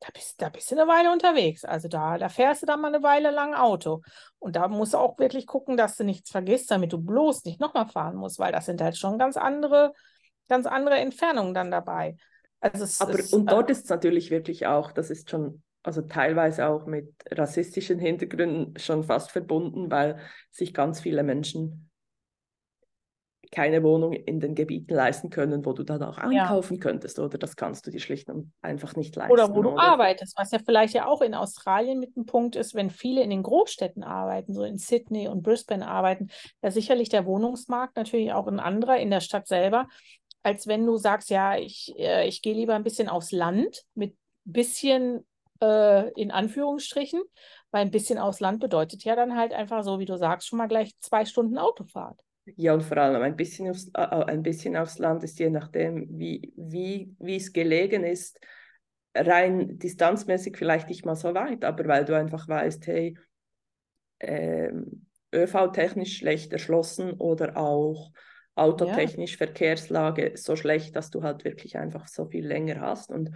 Da 0.00 0.08
bist, 0.12 0.40
da 0.40 0.48
bist 0.48 0.70
du 0.70 0.76
eine 0.76 0.86
Weile 0.86 1.10
unterwegs. 1.10 1.64
Also 1.64 1.88
da, 1.88 2.18
da 2.18 2.28
fährst 2.28 2.62
du 2.62 2.66
dann 2.66 2.80
mal 2.80 2.94
eine 2.94 3.02
Weile 3.02 3.30
lang 3.30 3.54
Auto. 3.54 4.02
Und 4.38 4.54
da 4.54 4.68
musst 4.68 4.94
du 4.94 4.98
auch 4.98 5.18
wirklich 5.18 5.46
gucken, 5.46 5.76
dass 5.76 5.96
du 5.96 6.04
nichts 6.04 6.30
vergisst, 6.30 6.70
damit 6.70 6.92
du 6.92 6.98
bloß 6.98 7.44
nicht 7.44 7.60
nochmal 7.60 7.88
fahren 7.88 8.14
musst, 8.14 8.38
weil 8.38 8.52
das 8.52 8.66
sind 8.66 8.80
halt 8.80 8.96
schon 8.96 9.18
ganz 9.18 9.36
andere, 9.36 9.94
ganz 10.48 10.66
andere 10.66 10.98
Entfernungen 10.98 11.54
dann 11.54 11.72
dabei. 11.72 12.16
Also 12.60 13.04
Aber, 13.04 13.18
ist, 13.18 13.32
und 13.32 13.50
dort 13.50 13.68
äh, 13.68 13.72
ist 13.72 13.84
es 13.84 13.90
natürlich 13.90 14.30
wirklich 14.30 14.66
auch, 14.66 14.92
das 14.92 15.10
ist 15.10 15.30
schon, 15.30 15.62
also 15.82 16.02
teilweise 16.02 16.66
auch 16.66 16.86
mit 16.86 17.14
rassistischen 17.30 17.98
Hintergründen 17.98 18.76
schon 18.78 19.04
fast 19.04 19.30
verbunden, 19.30 19.90
weil 19.90 20.18
sich 20.50 20.74
ganz 20.74 21.00
viele 21.00 21.22
Menschen 21.22 21.88
keine 23.50 23.82
Wohnung 23.82 24.12
in 24.12 24.40
den 24.40 24.54
Gebieten 24.54 24.94
leisten 24.94 25.30
können, 25.30 25.64
wo 25.64 25.72
du 25.72 25.82
dann 25.82 26.02
auch 26.02 26.18
einkaufen 26.18 26.74
ja. 26.74 26.80
könntest, 26.80 27.18
oder 27.18 27.38
das 27.38 27.56
kannst 27.56 27.86
du 27.86 27.90
dir 27.90 28.00
schlicht 28.00 28.28
und 28.28 28.52
einfach 28.60 28.94
nicht 28.96 29.16
leisten. 29.16 29.32
Oder 29.32 29.54
wo 29.54 29.62
du 29.62 29.70
oder? 29.70 29.82
arbeitest, 29.82 30.36
was 30.36 30.50
ja 30.50 30.58
vielleicht 30.58 30.94
ja 30.94 31.06
auch 31.06 31.22
in 31.22 31.34
Australien 31.34 31.98
mit 31.98 32.16
einem 32.16 32.26
Punkt 32.26 32.56
ist, 32.56 32.74
wenn 32.74 32.90
viele 32.90 33.22
in 33.22 33.30
den 33.30 33.42
Großstädten 33.42 34.02
arbeiten, 34.02 34.52
so 34.52 34.64
in 34.64 34.78
Sydney 34.78 35.28
und 35.28 35.42
Brisbane 35.42 35.86
arbeiten, 35.86 36.28
da 36.60 36.70
sicherlich 36.70 37.08
der 37.08 37.26
Wohnungsmarkt 37.26 37.96
natürlich 37.96 38.32
auch 38.32 38.46
ein 38.46 38.60
anderer 38.60 38.98
in 38.98 39.10
der 39.10 39.20
Stadt 39.20 39.46
selber 39.46 39.88
als 40.42 40.66
wenn 40.66 40.86
du 40.86 40.96
sagst, 40.96 41.30
ja, 41.30 41.56
ich, 41.56 41.94
äh, 41.98 42.26
ich 42.26 42.42
gehe 42.42 42.54
lieber 42.54 42.74
ein 42.74 42.84
bisschen 42.84 43.08
aufs 43.08 43.32
Land 43.32 43.84
mit 43.94 44.16
bisschen 44.44 45.26
äh, 45.60 46.10
in 46.12 46.30
Anführungsstrichen, 46.30 47.22
weil 47.70 47.82
ein 47.82 47.90
bisschen 47.90 48.18
aufs 48.18 48.40
Land 48.40 48.60
bedeutet 48.60 49.04
ja 49.04 49.16
dann 49.16 49.36
halt 49.36 49.52
einfach 49.52 49.82
so, 49.84 49.98
wie 49.98 50.06
du 50.06 50.16
sagst, 50.16 50.48
schon 50.48 50.58
mal 50.58 50.68
gleich 50.68 50.98
zwei 51.00 51.24
Stunden 51.24 51.58
Autofahrt. 51.58 52.20
Ja, 52.56 52.72
und 52.72 52.82
vor 52.82 52.96
allem 52.96 53.20
ein 53.20 53.36
bisschen 53.36 53.68
aufs, 53.68 53.88
äh, 53.88 54.02
äh, 54.02 54.24
ein 54.24 54.42
bisschen 54.42 54.76
aufs 54.76 54.98
Land 54.98 55.22
ist 55.22 55.38
je 55.38 55.50
nachdem, 55.50 56.06
wie, 56.18 56.52
wie, 56.56 57.14
wie 57.18 57.36
es 57.36 57.52
gelegen 57.52 58.04
ist, 58.04 58.40
rein 59.14 59.78
distanzmäßig 59.78 60.56
vielleicht 60.56 60.88
nicht 60.88 61.04
mal 61.04 61.16
so 61.16 61.34
weit, 61.34 61.64
aber 61.64 61.86
weil 61.86 62.04
du 62.04 62.16
einfach 62.16 62.48
weißt, 62.48 62.86
hey, 62.86 63.18
ähm, 64.20 65.06
ÖV-technisch 65.34 66.18
schlecht 66.18 66.52
erschlossen 66.52 67.12
oder 67.12 67.56
auch 67.56 68.12
autotechnisch 68.58 69.32
ja. 69.32 69.38
Verkehrslage 69.38 70.32
so 70.36 70.56
schlecht, 70.56 70.96
dass 70.96 71.10
du 71.10 71.22
halt 71.22 71.44
wirklich 71.44 71.76
einfach 71.78 72.08
so 72.08 72.26
viel 72.26 72.46
länger 72.46 72.80
hast. 72.80 73.10
Und 73.10 73.30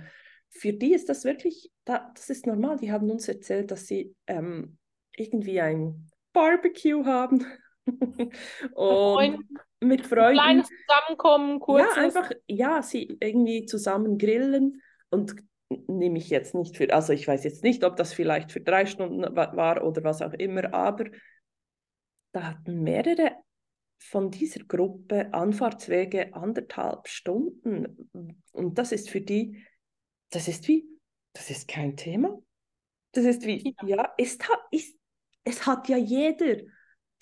für 0.49 0.73
die 0.73 0.95
ist 0.95 1.09
das 1.09 1.25
wirklich, 1.25 1.71
das 1.85 2.29
ist 2.29 2.47
normal. 2.47 2.79
Die 2.79 2.93
haben 2.93 3.11
uns 3.11 3.29
erzählt, 3.29 3.71
dass 3.71 3.87
sie 3.87 4.15
ähm, 4.27 4.79
irgendwie 5.17 5.61
ein 5.61 6.11
Barbecue 6.33 7.05
haben. 7.05 7.47
und 8.75 9.45
mit 9.81 10.07
Freunden. 10.07 10.35
Kleines 10.35 10.69
Zusammenkommen, 10.69 11.61
kurz. 11.61 11.97
Ja, 11.97 12.03
einfach, 12.03 12.31
ja, 12.47 12.83
sie 12.83 13.17
irgendwie 13.21 13.67
zusammen 13.67 14.19
grillen 14.19 14.81
und 15.11 15.35
nehme 15.89 16.19
ich 16.19 16.29
jetzt 16.29 16.55
nicht 16.55 16.77
für, 16.77 16.93
also 16.93 17.13
ich 17.13 17.27
weiß 17.27 17.45
jetzt 17.45 17.65
nicht, 17.65 17.85
ob 17.85 17.97
das 17.97 18.13
vielleicht 18.13 18.53
für 18.53 18.61
drei 18.61 18.87
Stunden 18.87 19.23
war 19.35 19.85
oder 19.85 20.05
was 20.05 20.23
auch 20.23 20.35
immer, 20.35 20.73
aber 20.75 21.07
da 22.33 22.45
hatten 22.45 22.83
mehrere 22.83 23.33
von 24.03 24.31
dieser 24.31 24.65
Gruppe 24.65 25.33
Anfahrtswege 25.33 26.35
anderthalb 26.35 27.09
Stunden. 27.09 28.11
Und 28.53 28.79
das 28.79 28.93
ist 28.93 29.11
für 29.11 29.21
die, 29.21 29.65
das 30.31 30.49
ist 30.49 30.69
wie, 30.69 30.87
das 31.33 31.51
ist 31.51 31.69
kein 31.69 31.97
Thema. 31.97 32.39
Das 33.13 33.25
ist 33.25 33.45
wie, 33.47 33.75
ja, 33.83 33.87
ja 33.87 34.15
es, 34.19 34.39
hat, 34.41 34.61
es 35.45 35.67
hat 35.67 35.89
ja 35.89 35.97
jeder 35.97 36.63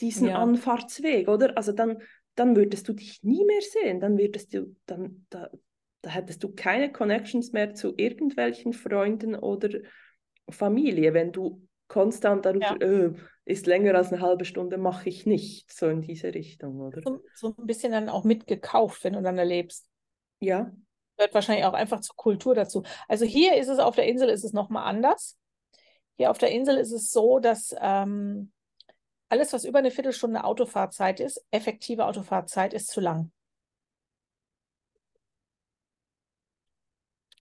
diesen 0.01 0.29
ja. 0.29 0.37
Anfahrtsweg, 0.37 1.29
oder? 1.29 1.57
Also 1.57 1.73
dann, 1.73 1.99
dann 2.35 2.57
würdest 2.57 2.89
du 2.89 2.93
dich 2.93 3.23
nie 3.23 3.45
mehr 3.45 3.61
sehen, 3.61 4.01
dann 4.01 4.17
würdest 4.19 4.55
du, 4.55 4.75
dann, 4.87 5.27
da, 5.31 5.51
da 6.03 6.11
hättest 6.11 6.43
du 6.43 6.55
keine 6.55 6.91
Connections 6.91 7.53
mehr 7.53 7.75
zu 7.75 7.95
irgendwelchen 7.97 8.73
Freunden 8.73 9.35
oder 9.35 9.81
Familie, 10.49 11.13
wenn 11.15 11.33
du 11.33 11.67
konstant 11.89 12.47
darüber, 12.47 12.77
ja. 12.81 13.07
äh, 13.07 13.13
ist 13.50 13.66
länger 13.66 13.95
als 13.95 14.12
eine 14.12 14.23
halbe 14.23 14.45
Stunde, 14.45 14.78
mache 14.78 15.09
ich 15.09 15.26
nicht, 15.26 15.73
so 15.73 15.88
in 15.88 16.02
diese 16.02 16.33
Richtung, 16.33 16.80
oder? 16.80 17.02
So, 17.04 17.21
so, 17.35 17.54
ein 17.59 17.66
bisschen 17.66 17.92
dann 17.92 18.09
auch 18.09 18.25
mitgekauft, 18.25 19.04
wenn 19.04 19.14
du 19.14 19.23
dann 19.23 19.38
erlebst. 19.38 19.88
Ja. 20.38 20.73
Gehört 21.16 21.35
wahrscheinlich 21.35 21.66
auch 21.66 21.75
einfach 21.75 22.00
zur 22.00 22.16
Kultur 22.16 22.54
dazu. 22.54 22.83
Also 23.09 23.25
hier 23.25 23.57
ist 23.57 23.69
es 23.69 23.78
auf 23.78 23.95
der 23.95 24.07
Insel 24.07 24.28
ist 24.28 24.45
es 24.45 24.52
nochmal 24.52 24.85
anders. 24.85 25.38
Hier 26.16 26.30
auf 26.30 26.38
der 26.38 26.50
Insel 26.50 26.76
ist 26.76 26.92
es 26.92 27.11
so, 27.11 27.38
dass 27.38 27.75
ähm, 27.80 28.52
alles, 29.28 29.52
was 29.52 29.64
über 29.64 29.78
eine 29.78 29.90
Viertelstunde 29.90 30.45
Autofahrzeit 30.45 31.21
ist, 31.21 31.45
effektive 31.50 32.07
Autofahrzeit, 32.07 32.75
ist 32.75 32.88
zu 32.88 33.00
lang. 33.00 33.33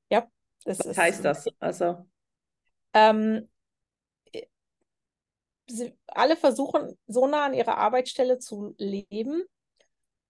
Ja, 0.09 0.27
das 0.65 0.79
Was 0.79 0.97
heißt 0.97 1.25
das? 1.25 1.47
Also. 1.59 2.05
Ähm, 2.93 3.49
sie 5.69 5.97
alle 6.07 6.35
versuchen, 6.35 6.97
so 7.07 7.27
nah 7.27 7.45
an 7.45 7.53
ihrer 7.53 7.77
Arbeitsstelle 7.77 8.39
zu 8.39 8.75
leben, 8.77 9.43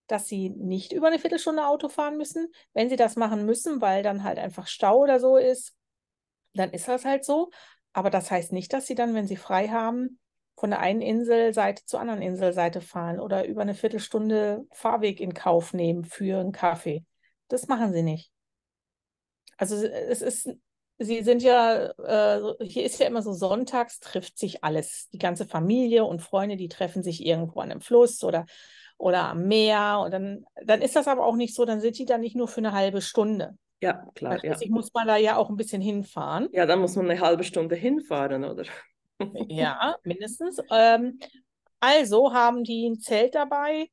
dass 0.07 0.27
sie 0.27 0.49
nicht 0.49 0.91
über 0.91 1.07
eine 1.07 1.19
Viertelstunde 1.19 1.65
Auto 1.65 1.87
fahren 1.89 2.17
müssen. 2.17 2.51
Wenn 2.73 2.89
sie 2.89 2.95
das 2.95 3.15
machen 3.15 3.45
müssen, 3.45 3.81
weil 3.81 4.03
dann 4.03 4.23
halt 4.23 4.39
einfach 4.39 4.67
Stau 4.67 4.99
oder 4.99 5.19
so 5.19 5.37
ist, 5.37 5.75
dann 6.53 6.71
ist 6.71 6.87
das 6.87 7.05
halt 7.05 7.23
so. 7.23 7.51
Aber 7.93 8.09
das 8.09 8.31
heißt 8.31 8.51
nicht, 8.51 8.73
dass 8.73 8.87
sie 8.87 8.95
dann, 8.95 9.13
wenn 9.13 9.27
sie 9.27 9.37
frei 9.37 9.67
haben, 9.67 10.19
von 10.55 10.71
der 10.71 10.79
einen 10.79 11.01
Inselseite 11.01 11.85
zur 11.85 12.01
anderen 12.01 12.21
Inselseite 12.21 12.81
fahren 12.81 13.19
oder 13.19 13.45
über 13.45 13.61
eine 13.61 13.75
Viertelstunde 13.75 14.65
Fahrweg 14.71 15.21
in 15.21 15.33
Kauf 15.33 15.73
nehmen 15.73 16.03
für 16.03 16.39
einen 16.39 16.51
Kaffee. 16.51 17.05
Das 17.47 17.67
machen 17.67 17.93
sie 17.93 18.03
nicht. 18.03 18.31
Also 19.57 19.75
es 19.75 20.21
ist, 20.21 20.49
sie 20.99 21.23
sind 21.23 21.41
ja, 21.41 21.91
äh, 21.97 22.41
hier 22.61 22.83
ist 22.83 22.99
ja 22.99 23.07
immer 23.07 23.21
so, 23.21 23.33
sonntags 23.33 23.99
trifft 23.99 24.37
sich 24.37 24.63
alles. 24.63 25.09
Die 25.11 25.17
ganze 25.17 25.45
Familie 25.45 26.05
und 26.05 26.21
Freunde, 26.21 26.57
die 26.57 26.67
treffen 26.67 27.01
sich 27.01 27.25
irgendwo 27.25 27.61
an 27.61 27.71
einem 27.71 27.81
Fluss 27.81 28.23
oder, 28.23 28.45
oder 28.97 29.29
am 29.29 29.47
Meer. 29.47 30.01
Und 30.03 30.13
dann, 30.13 30.45
dann 30.63 30.81
ist 30.81 30.95
das 30.95 31.07
aber 31.07 31.25
auch 31.25 31.35
nicht 31.35 31.55
so, 31.55 31.65
dann 31.65 31.79
sind 31.79 31.97
die 31.97 32.05
da 32.05 32.17
nicht 32.17 32.35
nur 32.35 32.47
für 32.47 32.59
eine 32.59 32.73
halbe 32.73 33.01
Stunde. 33.01 33.57
Ja, 33.81 34.05
klar. 34.13 34.43
Ja. 34.43 34.57
muss 34.67 34.93
man 34.93 35.07
da 35.07 35.15
ja 35.15 35.37
auch 35.37 35.49
ein 35.49 35.55
bisschen 35.55 35.81
hinfahren. 35.81 36.49
Ja, 36.51 36.65
dann 36.65 36.79
muss 36.79 36.97
man 36.97 37.09
eine 37.09 37.21
halbe 37.21 37.45
Stunde 37.45 37.75
hinfahren, 37.75 38.43
oder? 38.43 38.65
ja, 39.47 39.95
mindestens. 40.03 40.61
Ähm, 40.69 41.17
also 41.79 42.33
haben 42.33 42.65
die 42.65 42.89
ein 42.89 42.99
Zelt 42.99 43.35
dabei, 43.35 43.89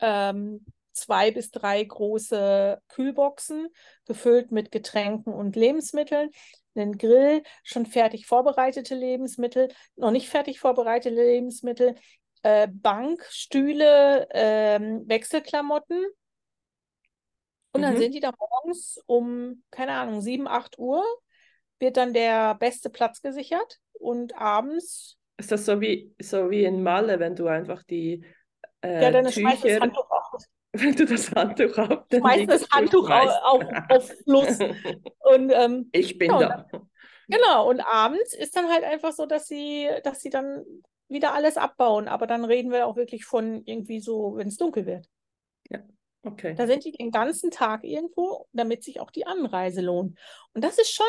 ähm, 0.00 0.64
zwei 0.98 1.30
bis 1.30 1.50
drei 1.50 1.82
große 1.82 2.80
Kühlboxen, 2.88 3.68
gefüllt 4.06 4.52
mit 4.52 4.70
Getränken 4.70 5.32
und 5.32 5.56
Lebensmitteln, 5.56 6.30
einen 6.74 6.98
Grill, 6.98 7.42
schon 7.64 7.86
fertig 7.86 8.26
vorbereitete 8.26 8.94
Lebensmittel, 8.94 9.68
noch 9.96 10.10
nicht 10.10 10.28
fertig 10.28 10.60
vorbereitete 10.60 11.14
Lebensmittel, 11.14 11.94
äh, 12.42 12.68
Bank, 12.70 13.24
Stühle, 13.30 14.28
äh, 14.30 14.78
Wechselklamotten. 14.80 16.04
Und 17.72 17.82
dann 17.82 17.94
mhm. 17.94 17.98
sind 17.98 18.14
die 18.14 18.20
da 18.20 18.30
morgens 18.38 19.02
um, 19.06 19.62
keine 19.70 19.92
Ahnung, 19.92 20.20
7, 20.20 20.46
8 20.46 20.78
Uhr, 20.78 21.04
wird 21.78 21.96
dann 21.96 22.12
der 22.12 22.54
beste 22.54 22.90
Platz 22.90 23.22
gesichert 23.22 23.78
und 23.92 24.36
abends. 24.36 25.16
Ist 25.36 25.52
das 25.52 25.66
so 25.66 25.80
wie, 25.80 26.14
so 26.20 26.50
wie 26.50 26.64
in 26.64 26.82
Malle, 26.82 27.20
wenn 27.20 27.36
du 27.36 27.46
einfach 27.46 27.82
die 27.84 28.24
äh, 28.80 29.02
ja, 29.02 29.10
dann 29.10 29.26
Tücher... 29.26 29.90
Wenn 30.72 30.94
du 30.94 31.06
das 31.06 31.30
Handtuch 31.32 31.78
auf, 31.78 32.06
dann 32.10 32.20
schmeißt 32.20 32.50
das 32.50 32.70
Handtuch 32.70 33.08
auf, 33.08 33.32
auf, 33.42 33.64
auf 33.88 34.12
Fluss. 34.24 34.58
Und, 35.20 35.50
ähm, 35.50 35.88
ich 35.92 36.18
bin 36.18 36.30
ja, 36.30 36.38
da. 36.38 36.66
Dann, 36.70 36.88
genau, 37.28 37.68
und 37.68 37.80
abends 37.80 38.34
ist 38.34 38.56
dann 38.56 38.68
halt 38.68 38.84
einfach 38.84 39.12
so, 39.12 39.26
dass 39.26 39.46
sie, 39.46 39.88
dass 40.04 40.20
sie 40.20 40.30
dann 40.30 40.64
wieder 41.08 41.34
alles 41.34 41.56
abbauen. 41.56 42.08
Aber 42.08 42.26
dann 42.26 42.44
reden 42.44 42.70
wir 42.70 42.86
auch 42.86 42.96
wirklich 42.96 43.24
von 43.24 43.62
irgendwie 43.64 44.00
so, 44.00 44.36
wenn 44.36 44.48
es 44.48 44.56
dunkel 44.56 44.86
wird. 44.86 45.08
Ja, 45.70 45.80
okay. 46.22 46.54
Da 46.54 46.66
sind 46.66 46.84
die 46.84 46.92
den 46.92 47.10
ganzen 47.10 47.50
Tag 47.50 47.84
irgendwo, 47.84 48.46
damit 48.52 48.84
sich 48.84 49.00
auch 49.00 49.10
die 49.10 49.26
Anreise 49.26 49.80
lohnt. 49.80 50.18
Und 50.54 50.64
das 50.64 50.78
ist 50.78 50.92
schon, 50.92 51.06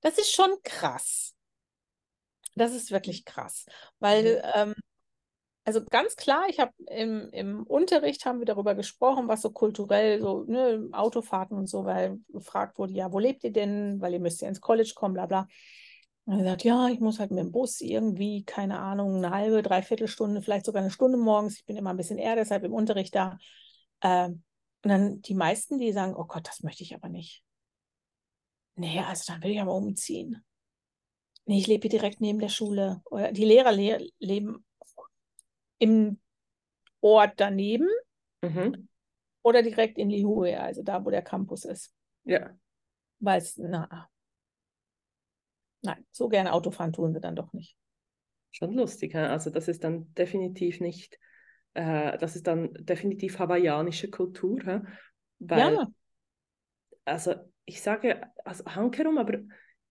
das 0.00 0.18
ist 0.18 0.32
schon 0.32 0.50
krass. 0.62 1.34
Das 2.56 2.74
ist 2.74 2.90
wirklich 2.90 3.24
krass, 3.24 3.66
weil, 4.00 4.36
mhm. 4.36 4.52
ähm, 4.54 4.74
also 5.64 5.84
ganz 5.84 6.16
klar, 6.16 6.44
ich 6.48 6.58
habe 6.58 6.72
im, 6.86 7.28
im 7.32 7.62
Unterricht 7.64 8.24
haben 8.24 8.38
wir 8.38 8.46
darüber 8.46 8.74
gesprochen, 8.74 9.28
was 9.28 9.42
so 9.42 9.50
kulturell, 9.50 10.20
so 10.20 10.44
ne, 10.44 10.88
Autofahrten 10.92 11.56
und 11.56 11.68
so, 11.68 11.84
weil 11.84 12.18
gefragt 12.28 12.78
wurde, 12.78 12.92
ja, 12.92 13.12
wo 13.12 13.18
lebt 13.18 13.44
ihr 13.44 13.52
denn? 13.52 14.00
Weil 14.00 14.14
ihr 14.14 14.20
müsst 14.20 14.40
ja 14.40 14.48
ins 14.48 14.60
College 14.60 14.92
kommen, 14.94 15.14
bla 15.14 15.26
bla. 15.26 15.46
Und 16.24 16.34
er 16.34 16.38
gesagt, 16.38 16.64
ja, 16.64 16.88
ich 16.88 17.00
muss 17.00 17.18
halt 17.18 17.30
mit 17.30 17.40
dem 17.40 17.52
Bus 17.52 17.80
irgendwie, 17.80 18.44
keine 18.44 18.78
Ahnung, 18.78 19.16
eine 19.16 19.30
halbe, 19.30 19.62
dreiviertel 19.62 20.08
Stunde, 20.08 20.42
vielleicht 20.42 20.66
sogar 20.66 20.82
eine 20.82 20.90
Stunde 20.90 21.18
morgens. 21.18 21.56
Ich 21.58 21.66
bin 21.66 21.76
immer 21.76 21.90
ein 21.90 21.96
bisschen 21.96 22.18
eher 22.18 22.36
deshalb 22.36 22.64
im 22.64 22.72
Unterricht 22.72 23.14
da. 23.14 23.38
Ähm, 24.02 24.42
und 24.82 24.90
dann 24.90 25.22
die 25.22 25.34
meisten, 25.34 25.78
die 25.78 25.92
sagen, 25.92 26.14
oh 26.16 26.24
Gott, 26.24 26.48
das 26.48 26.62
möchte 26.62 26.82
ich 26.82 26.94
aber 26.94 27.08
nicht. 27.08 27.42
Nee, 28.76 29.00
also 29.00 29.24
dann 29.26 29.42
will 29.42 29.50
ich 29.50 29.60
aber 29.60 29.74
umziehen. 29.74 30.42
Nee, 31.44 31.58
ich 31.58 31.66
lebe 31.66 31.88
direkt 31.88 32.20
neben 32.20 32.38
der 32.38 32.48
Schule. 32.48 33.02
Oder 33.06 33.32
die 33.32 33.44
Lehrer 33.44 33.72
le 33.72 34.08
leben 34.18 34.64
im 35.80 36.20
Ort 37.00 37.34
daneben 37.38 37.88
mhm. 38.42 38.88
oder 39.42 39.62
direkt 39.62 39.98
in 39.98 40.10
Lihue, 40.10 40.60
also 40.60 40.82
da, 40.82 41.04
wo 41.04 41.10
der 41.10 41.22
Campus 41.22 41.64
ist. 41.64 41.92
Ja. 42.24 42.50
Weil 43.18 43.38
es, 43.38 43.56
na, 43.56 44.08
nein, 45.82 46.06
so 46.10 46.28
gerne 46.28 46.52
Autofahren 46.52 46.92
tun 46.92 47.12
sie 47.12 47.20
dann 47.20 47.34
doch 47.34 47.52
nicht. 47.52 47.76
Schon 48.52 48.74
lustig, 48.74 49.14
also 49.14 49.50
das 49.50 49.68
ist 49.68 49.84
dann 49.84 50.12
definitiv 50.14 50.80
nicht, 50.80 51.18
äh, 51.74 52.18
das 52.18 52.36
ist 52.36 52.46
dann 52.46 52.72
definitiv 52.74 53.38
hawaiianische 53.38 54.10
Kultur, 54.10 54.84
weil, 55.38 55.74
ja. 55.74 55.86
also 57.04 57.34
ich 57.64 57.80
sage, 57.80 58.22
also 58.44 58.64
Hankerum, 58.66 59.18
aber 59.18 59.38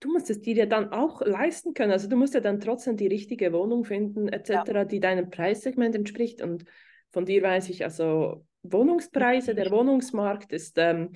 du 0.00 0.12
musst 0.12 0.30
es 0.30 0.40
dir 0.40 0.54
ja 0.54 0.66
dann 0.66 0.92
auch 0.92 1.20
leisten 1.20 1.74
können. 1.74 1.92
Also 1.92 2.08
du 2.08 2.16
musst 2.16 2.34
ja 2.34 2.40
dann 2.40 2.60
trotzdem 2.60 2.96
die 2.96 3.06
richtige 3.06 3.52
Wohnung 3.52 3.84
finden, 3.84 4.28
etc., 4.28 4.48
ja. 4.48 4.84
die 4.84 5.00
deinem 5.00 5.30
Preissegment 5.30 5.94
entspricht. 5.94 6.42
Und 6.42 6.64
von 7.10 7.26
dir 7.26 7.42
weiß 7.42 7.68
ich, 7.68 7.84
also 7.84 8.44
Wohnungspreise, 8.62 9.54
der 9.54 9.70
Wohnungsmarkt 9.70 10.52
ist 10.52 10.76
ähm, 10.78 11.12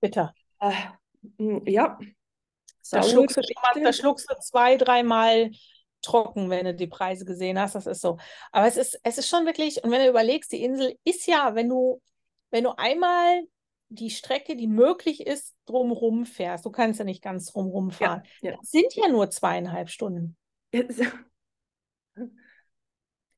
bitter. 0.00 0.34
Äh, 0.60 0.72
ja. 1.66 1.98
Da 2.90 3.02
schluckst, 3.02 3.36
du 3.36 3.40
mal, 3.40 3.82
da 3.82 3.92
schluckst 3.92 4.30
du 4.30 4.34
zwei, 4.40 4.76
dreimal 4.76 5.50
trocken, 6.02 6.50
wenn 6.50 6.66
du 6.66 6.74
die 6.74 6.88
Preise 6.88 7.24
gesehen 7.24 7.58
hast. 7.58 7.74
Das 7.74 7.86
ist 7.86 8.00
so. 8.00 8.18
Aber 8.50 8.66
es 8.66 8.76
ist, 8.76 9.00
es 9.04 9.18
ist 9.18 9.28
schon 9.28 9.46
wirklich, 9.46 9.82
und 9.82 9.90
wenn 9.90 10.02
du 10.02 10.08
überlegst, 10.08 10.52
die 10.52 10.62
Insel 10.62 10.98
ist 11.04 11.26
ja, 11.26 11.54
wenn 11.54 11.68
du, 11.68 12.02
wenn 12.50 12.64
du 12.64 12.76
einmal 12.76 13.42
die 13.94 14.10
Strecke, 14.10 14.56
die 14.56 14.66
möglich 14.66 15.26
ist, 15.26 15.54
drumherum 15.66 16.26
fährst. 16.26 16.64
Du 16.64 16.70
kannst 16.70 16.98
ja 16.98 17.04
nicht 17.04 17.22
ganz 17.22 17.46
drumherum 17.46 17.90
fahren. 17.90 18.22
Ja, 18.40 18.50
ja. 18.50 18.56
Das 18.56 18.70
sind 18.70 18.94
ja 18.94 19.08
nur 19.08 19.30
zweieinhalb 19.30 19.88
Stunden. 19.90 20.36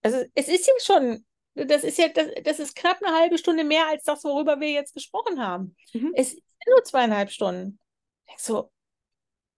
also 0.02 0.24
es 0.34 0.48
ist 0.48 0.66
ja 0.66 0.72
schon 0.80 1.24
Das 1.54 1.84
ist 1.84 1.98
ja, 1.98 2.08
das, 2.08 2.28
das 2.42 2.58
ist 2.58 2.76
knapp 2.76 3.00
eine 3.02 3.16
halbe 3.16 3.38
Stunde 3.38 3.64
mehr 3.64 3.88
als 3.88 4.04
das, 4.04 4.24
worüber 4.24 4.60
wir 4.60 4.70
jetzt 4.70 4.94
gesprochen 4.94 5.40
haben. 5.40 5.76
Mhm. 5.92 6.12
Es 6.14 6.30
sind 6.30 6.42
nur 6.68 6.82
zweieinhalb 6.84 7.30
Stunden. 7.30 7.78
Ich 8.26 8.38
so, 8.38 8.70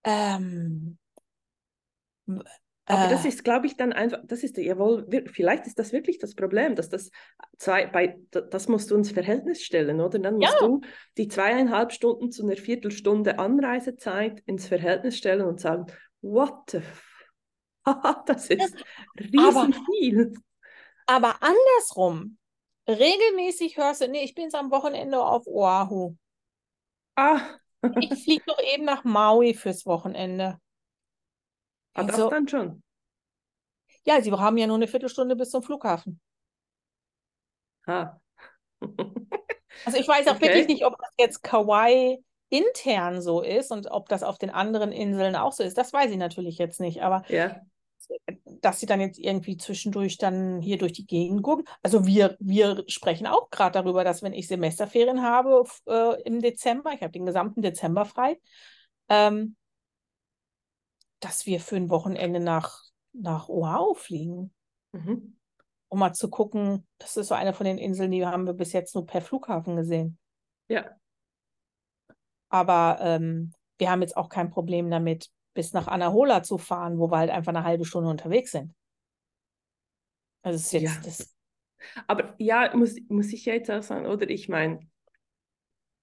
ähm, 0.04 0.98
Aber 2.88 3.08
das 3.08 3.24
äh, 3.24 3.26
ist, 3.26 3.42
glaube 3.44 3.66
ich, 3.66 3.76
dann 3.76 3.92
einfach, 3.92 4.20
das 4.26 4.44
ist 4.44 4.56
ja 4.58 4.78
wohl, 4.78 5.06
vielleicht 5.32 5.66
ist 5.66 5.78
das 5.78 5.92
wirklich 5.92 6.18
das 6.18 6.34
Problem, 6.34 6.76
dass 6.76 6.88
das 6.88 7.10
zwei, 7.58 7.86
bei, 7.86 8.16
da- 8.30 8.42
das 8.42 8.68
musst 8.68 8.90
du 8.90 8.94
ins 8.96 9.10
Verhältnis 9.10 9.62
stellen, 9.62 10.00
oder? 10.00 10.18
Dann 10.20 10.36
musst 10.36 10.60
Ja. 10.60 10.60
du 10.60 10.80
die 11.16 11.26
zweieinhalb 11.28 11.92
Stunden 11.92 12.30
zu 12.30 12.44
einer 12.44 12.56
Viertelstunde 12.56 13.38
Anreisezeit 13.38 14.40
ins 14.46 14.68
Verhältnis 14.68 15.18
stellen 15.18 15.42
und 15.46 15.60
sagen, 15.60 15.86
what 16.22 16.70
the 16.70 16.78
f 16.78 17.02
das 18.26 18.50
ist 18.50 18.78
riesen 19.32 19.72
viel. 19.72 20.32
aber 21.06 21.42
andersrum, 21.42 22.38
regelmäßig 22.88 23.76
hörst 23.76 24.02
du, 24.02 24.08
nee, 24.08 24.22
ich 24.24 24.34
bin 24.34 24.44
jetzt 24.44 24.54
am 24.54 24.70
Wochenende 24.70 25.20
auf 25.24 25.46
Oahu. 25.46 26.16
Ah, 27.16 27.60
Ich 27.98 28.22
fliege 28.24 28.44
doch 28.46 28.58
eben 28.74 28.84
nach 28.86 29.04
Maui 29.04 29.52
fürs 29.54 29.84
Wochenende. 29.86 30.58
Ah, 31.96 32.02
das 32.04 32.14
Also, 32.14 32.30
dann 32.30 32.48
schon. 32.48 32.82
ja, 34.04 34.20
sie 34.22 34.32
haben 34.32 34.56
ja 34.56 34.66
nur 34.66 34.76
eine 34.76 34.88
Viertelstunde 34.88 35.36
bis 35.36 35.50
zum 35.50 35.62
Flughafen. 35.62 36.20
Ah. 37.86 38.18
Also 39.84 39.98
ich 39.98 40.08
weiß 40.08 40.26
auch 40.28 40.36
Okay. 40.36 40.46
wirklich 40.46 40.66
nicht, 40.68 40.84
ob 40.84 40.98
das 40.98 41.10
jetzt 41.18 41.42
Kauai 41.42 42.18
intern 42.48 43.20
so 43.22 43.42
ist 43.42 43.70
und 43.72 43.90
ob 43.90 44.08
das 44.08 44.22
auf 44.22 44.38
den 44.38 44.50
anderen 44.50 44.92
Inseln 44.92 45.36
auch 45.36 45.52
so 45.52 45.62
ist. 45.62 45.76
Das 45.78 45.92
weiß 45.92 46.10
ich 46.10 46.16
natürlich 46.16 46.58
jetzt 46.58 46.80
nicht, 46.80 47.02
aber 47.02 47.22
Ja, 47.28 47.60
dass 48.62 48.78
sie 48.80 48.86
dann 48.86 49.00
jetzt 49.00 49.18
irgendwie 49.18 49.56
zwischendurch 49.56 50.16
dann 50.18 50.60
hier 50.60 50.78
durch 50.78 50.92
die 50.92 51.06
Gegend 51.06 51.42
gucken. 51.42 51.64
Also 51.82 52.06
wir, 52.06 52.36
wir 52.38 52.84
sprechen 52.86 53.26
auch 53.26 53.50
gerade 53.50 53.72
darüber, 53.72 54.04
dass 54.04 54.22
wenn 54.22 54.32
ich 54.32 54.46
Semesterferien 54.48 55.22
habe 55.22 55.64
äh, 55.88 56.22
im 56.22 56.40
Dezember, 56.40 56.92
ich 56.92 57.00
habe 57.02 57.12
den 57.12 57.26
gesamten 57.26 57.62
Dezember 57.62 58.04
frei, 58.04 58.38
ähm, 59.08 59.56
dass 61.20 61.46
wir 61.46 61.60
für 61.60 61.76
ein 61.76 61.90
Wochenende 61.90 62.40
nach, 62.40 62.82
nach 63.12 63.48
Oahu 63.48 63.94
fliegen, 63.94 64.52
mhm. 64.92 65.38
um 65.88 65.98
mal 65.98 66.12
zu 66.12 66.28
gucken. 66.30 66.86
Das 66.98 67.16
ist 67.16 67.28
so 67.28 67.34
eine 67.34 67.52
von 67.54 67.66
den 67.66 67.78
Inseln, 67.78 68.10
die 68.10 68.24
haben 68.26 68.46
wir 68.46 68.54
bis 68.54 68.72
jetzt 68.72 68.94
nur 68.94 69.06
per 69.06 69.20
Flughafen 69.22 69.76
gesehen. 69.76 70.18
ja, 70.68 70.90
Aber 72.48 72.98
ähm, 73.00 73.52
wir 73.78 73.90
haben 73.90 74.02
jetzt 74.02 74.16
auch 74.16 74.28
kein 74.28 74.50
Problem 74.50 74.90
damit, 74.90 75.30
bis 75.54 75.72
nach 75.72 75.86
Anahola 75.86 76.42
zu 76.42 76.58
fahren, 76.58 76.98
wo 76.98 77.10
wir 77.10 77.18
halt 77.18 77.30
einfach 77.30 77.54
eine 77.54 77.64
halbe 77.64 77.84
Stunde 77.84 78.10
unterwegs 78.10 78.52
sind. 78.52 78.74
Also 80.42 80.58
ist 80.58 80.72
jetzt 80.72 80.82
Ja. 80.82 81.00
das. 81.02 81.34
Aber 82.06 82.34
ja, 82.38 82.74
muss, 82.76 82.96
muss 83.08 83.32
ich 83.32 83.44
jetzt 83.44 83.70
auch 83.70 83.82
sagen, 83.82 84.06
oder? 84.06 84.28
Ich 84.30 84.48
meine, 84.48 84.80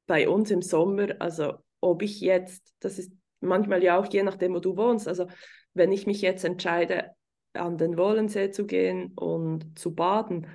bei 0.07 0.27
uns 0.27 0.51
im 0.51 0.61
Sommer, 0.61 1.15
also 1.19 1.57
ob 1.81 2.01
ich 2.01 2.19
jetzt, 2.21 2.73
das 2.79 2.99
ist 2.99 3.11
manchmal 3.43 3.83
ja 3.83 3.99
auch 3.99 4.05
je 4.11 4.23
nachdem, 4.23 4.53
wo 4.53 4.59
du 4.59 4.75
wohnst, 4.77 5.07
also 5.07 5.27
wenn 5.73 5.91
ich 5.91 6.07
mich 6.07 6.21
jetzt 6.21 6.43
entscheide, 6.43 7.11
an 7.53 7.77
den 7.77 7.97
Wollensee 7.97 8.51
zu 8.51 8.65
gehen 8.65 9.13
und 9.15 9.77
zu 9.77 9.93
baden, 9.93 10.47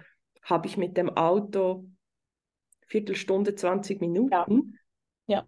habe 0.43 0.67
ich 0.67 0.77
mit 0.77 0.97
dem 0.97 1.11
Auto 1.11 1.89
Viertelstunde, 2.87 3.55
20 3.55 4.01
Minuten. 4.01 4.79
Ja. 5.27 5.47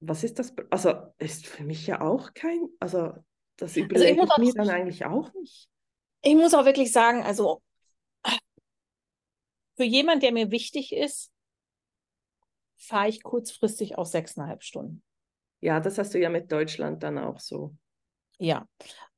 Was 0.00 0.24
ist 0.24 0.38
das? 0.38 0.54
Also 0.70 0.94
ist 1.18 1.46
für 1.46 1.64
mich 1.64 1.86
ja 1.86 2.00
auch 2.00 2.32
kein, 2.34 2.68
also 2.78 3.12
das 3.56 3.76
ich 3.76 3.84
überlege 3.84 4.16
muss 4.16 4.26
ich 4.26 4.32
auch 4.32 4.38
mir 4.38 4.52
dann 4.54 4.70
eigentlich 4.70 5.04
auch 5.04 5.32
nicht. 5.34 5.68
Ich 6.22 6.34
muss 6.34 6.54
auch 6.54 6.64
wirklich 6.64 6.92
sagen, 6.92 7.22
also 7.22 7.60
für 9.76 9.84
jemand, 9.84 10.22
der 10.22 10.32
mir 10.32 10.50
wichtig 10.50 10.92
ist, 10.92 11.32
fahre 12.76 13.08
ich 13.08 13.22
kurzfristig 13.22 13.98
auch 13.98 14.06
sechseinhalb 14.06 14.62
Stunden. 14.62 15.02
Ja, 15.62 15.80
das 15.80 15.96
hast 15.98 16.12
du 16.14 16.18
ja 16.20 16.28
mit 16.28 16.52
Deutschland 16.52 17.02
dann 17.02 17.18
auch 17.18 17.40
so. 17.40 17.74
Ja, 18.38 18.66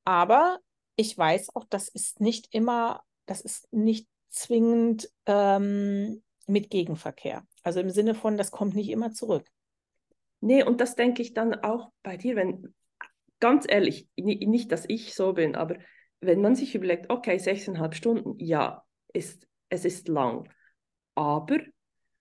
aber 0.05 0.61
ich 0.97 1.17
weiß 1.19 1.55
auch, 1.57 1.65
das 1.71 1.89
ist 1.89 2.21
nicht 2.21 2.49
immer, 2.55 3.03
das 3.27 3.41
ist 3.41 3.73
nicht 3.73 4.09
zwingend 4.31 5.11
ähm, 5.27 6.23
mit 6.47 6.71
Gegenverkehr. 6.71 7.47
Also 7.63 7.81
im 7.81 7.91
Sinne 7.91 8.15
von, 8.15 8.37
das 8.37 8.51
kommt 8.51 8.75
nicht 8.77 8.91
immer 8.91 9.13
zurück. 9.13 9.47
Nee, 10.41 10.63
und 10.63 10.81
das 10.81 10.97
denke 10.97 11.23
ich 11.23 11.33
dann 11.35 11.55
auch 11.55 11.91
bei 12.03 12.17
dir, 12.17 12.37
wenn, 12.37 12.75
ganz 13.41 13.67
ehrlich, 13.69 14.09
ni- 14.17 14.47
nicht, 14.47 14.73
dass 14.73 14.85
ich 14.89 15.15
so 15.15 15.35
bin, 15.35 15.57
aber 15.57 15.79
wenn 16.21 16.43
man 16.43 16.57
sich 16.57 16.75
überlegt, 16.77 17.11
okay, 17.11 17.39
sechseinhalb 17.39 17.95
Stunden, 17.97 18.37
ja, 18.39 18.85
ist, 19.15 19.47
es 19.71 19.85
ist 19.87 20.09
lang. 20.09 20.49
Aber, 21.17 21.59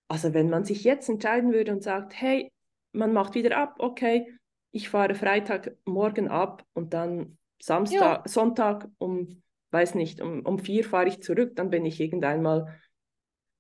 also 0.10 0.36
wenn 0.36 0.50
man 0.52 0.66
sich 0.66 0.86
jetzt 0.86 1.10
entscheiden 1.10 1.54
würde 1.54 1.74
und 1.74 1.84
sagt, 1.84 2.14
hey, 2.22 2.53
man 2.94 3.14
macht 3.14 3.36
wieder 3.36 3.58
ab, 3.58 3.76
okay, 3.80 4.32
ich 4.72 4.90
fahre 4.90 5.16
Freitagmorgen 5.16 6.30
ab 6.30 6.66
und 6.74 6.94
dann 6.94 7.38
Samstag, 7.62 8.28
Sonntag 8.28 8.90
um, 8.98 9.42
weiß 9.72 9.96
nicht, 9.96 10.22
um, 10.22 10.46
um 10.46 10.60
vier 10.60 10.84
fahre 10.84 11.08
ich 11.08 11.22
zurück, 11.22 11.56
dann 11.56 11.70
bin 11.70 11.86
ich 11.86 12.00
irgendwann 12.00 12.42
mal, 12.42 12.80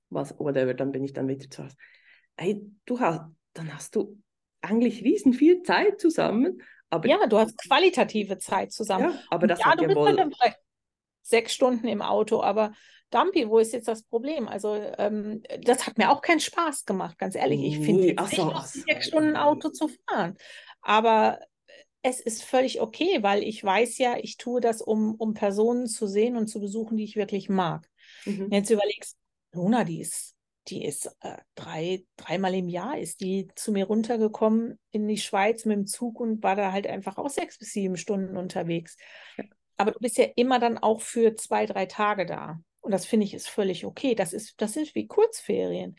was, 0.09 0.37
whatever, 0.39 0.73
dann 0.73 0.91
bin 0.91 1.03
ich 1.03 1.13
dann 1.13 1.27
wieder 1.27 1.49
zu 1.49 1.63
Hause. 1.63 1.75
Hey, 2.37 2.61
du 2.85 2.99
hast, 2.99 3.21
dann 3.53 3.73
hast 3.73 3.95
du 3.95 4.19
eigentlich 4.61 5.03
riesen 5.03 5.33
viel 5.33 5.61
Zeit 5.63 5.99
zusammen, 5.99 6.61
aber 6.89 7.07
Ja, 7.09 7.25
du 7.27 7.37
hast 7.37 7.57
qualitative 7.57 8.37
Zeit 8.37 8.71
zusammen. 8.71 9.11
ja, 9.11 9.19
aber 9.29 9.47
das 9.47 9.59
ja, 9.59 9.65
hat 9.65 9.79
du 9.79 9.83
ja 9.83 9.95
wohl. 9.95 10.31
sechs 11.21 11.53
Stunden 11.53 11.87
im 11.87 12.01
Auto, 12.01 12.41
aber 12.41 12.73
Dampi, 13.13 13.47
wo 13.49 13.59
ist 13.59 13.73
jetzt 13.73 13.87
das 13.87 14.03
Problem? 14.03 14.47
Also, 14.47 14.75
ähm, 14.97 15.43
das 15.61 15.85
hat 15.85 15.97
mir 15.97 16.11
auch 16.11 16.21
keinen 16.21 16.39
Spaß 16.39 16.85
gemacht, 16.85 17.17
ganz 17.17 17.35
ehrlich. 17.35 17.61
Ich 17.63 17.79
finde 17.79 18.01
Nee, 18.01 18.11
es 18.11 18.15
ach 18.17 18.31
nicht 18.31 18.41
so. 18.41 18.81
sechs 18.87 19.07
Stunden 19.07 19.35
Auto 19.35 19.69
zu 19.69 19.89
fahren. 20.07 20.37
Aber 20.81 21.39
es 22.01 22.19
ist 22.19 22.43
völlig 22.43 22.81
okay, 22.81 23.19
weil 23.21 23.43
ich 23.43 23.63
weiß 23.63 23.97
ja, 23.97 24.17
ich 24.17 24.37
tue 24.37 24.59
das, 24.59 24.81
um, 24.81 25.15
um 25.15 25.33
Personen 25.33 25.87
zu 25.87 26.07
sehen 26.07 26.35
und 26.35 26.47
zu 26.47 26.59
besuchen, 26.59 26.97
die 26.97 27.05
ich 27.05 27.15
wirklich 27.15 27.49
mag. 27.49 27.89
Mhm. 28.25 28.51
Wenn 28.51 28.63
du 28.63 28.73
überlegst, 28.73 29.17
Luna, 29.53 29.83
die 29.83 30.01
ist, 30.01 30.35
die 30.67 30.83
ist 30.83 31.05
äh, 31.21 31.37
drei, 31.55 32.03
dreimal 32.17 32.53
im 32.55 32.67
Jahr 32.69 32.97
ist 32.97 33.21
die 33.21 33.49
zu 33.55 33.71
mir 33.71 33.85
runtergekommen 33.85 34.79
in 34.91 35.07
die 35.07 35.17
Schweiz 35.17 35.65
mit 35.65 35.77
dem 35.77 35.87
Zug 35.87 36.19
und 36.19 36.43
war 36.43 36.55
da 36.55 36.71
halt 36.71 36.87
einfach 36.87 37.17
auch 37.17 37.29
sechs 37.29 37.57
bis 37.57 37.71
sieben 37.71 37.97
Stunden 37.97 38.37
unterwegs. 38.37 38.97
Ja. 39.37 39.45
Aber 39.77 39.91
du 39.91 39.99
bist 39.99 40.17
ja 40.17 40.25
immer 40.35 40.59
dann 40.59 40.77
auch 40.77 41.01
für 41.01 41.35
zwei, 41.35 41.65
drei 41.65 41.85
Tage 41.85 42.25
da. 42.25 42.59
Und 42.83 42.91
das 42.91 43.05
finde 43.05 43.25
ich 43.25 43.33
ist 43.33 43.47
völlig 43.49 43.85
okay. 43.85 44.13
Das 44.13 44.33
ist, 44.33 44.59
das 44.61 44.73
sind 44.73 44.93
wie 44.93 45.07
Kurzferien. 45.07 45.95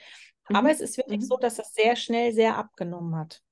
Aber 0.48 0.60
Mhm. 0.68 0.74
es 0.74 0.80
ist 0.80 0.98
wirklich 0.98 1.20
Mhm. 1.20 1.24
so, 1.24 1.36
dass 1.38 1.56
das 1.56 1.72
sehr 1.74 1.96
schnell 1.96 2.32
sehr 2.32 2.56
abgenommen 2.56 3.16
hat. 3.16 3.42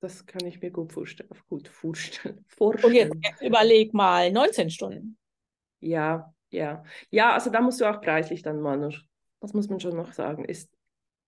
Das 0.00 0.26
kann 0.26 0.46
ich 0.46 0.60
mir 0.60 0.70
gut 0.70 0.92
vorstellen. 0.92 1.30
Gut 1.48 1.66
vorstellen. 1.68 2.44
Und 2.60 2.94
jetzt, 2.94 3.42
überleg 3.42 3.94
mal, 3.94 4.30
19 4.30 4.70
Stunden. 4.70 5.18
Ja, 5.80 6.32
ja. 6.50 6.84
Ja, 7.10 7.32
also 7.32 7.50
da 7.50 7.60
musst 7.60 7.80
du 7.80 7.86
auch 7.86 8.00
preislich 8.00 8.42
dann 8.42 8.60
mal 8.60 8.76
noch, 8.76 8.96
das 9.40 9.54
muss 9.54 9.68
man 9.68 9.80
schon 9.80 9.96
noch 9.96 10.12
sagen, 10.12 10.44
ist, 10.44 10.70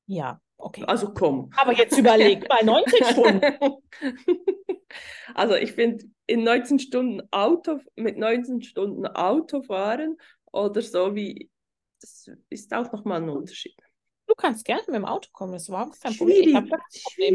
Ja, 0.07 0.41
okay. 0.59 0.85
also 0.87 1.13
komm. 1.15 1.51
Aber 1.57 1.73
jetzt 1.73 1.97
überleg 1.99 2.47
mal, 2.49 2.63
19 2.65 3.05
Stunden. 3.05 3.41
Also 5.35 5.55
ich 5.55 5.73
finde, 5.73 6.05
in 6.27 6.43
19 6.43 6.81
Stunden 6.81 7.23
Auto, 7.31 7.79
mit 7.97 8.19
19 8.19 8.63
Stunden 8.63 9.07
Auto 9.07 9.63
fahren 9.63 10.17
oder 10.53 10.83
so 10.83 11.15
wie, 11.15 11.51
das 12.01 12.31
ist 12.49 12.73
auch 12.75 12.91
nochmal 12.93 13.23
ein 13.23 13.29
Unterschied. 13.29 13.77
Du 14.27 14.35
kannst 14.35 14.65
gerne 14.65 14.83
mit 14.87 14.95
dem 14.97 15.05
Auto 15.05 15.29
kommen, 15.33 15.53
das 15.53 15.63
ist 15.63 15.69
überhaupt 15.69 16.01
kein 16.01 16.17
Problem. 16.17 16.49
Ich 16.49 16.55
habe 16.55 16.69
da 16.69 16.77
Problem 17.05 17.35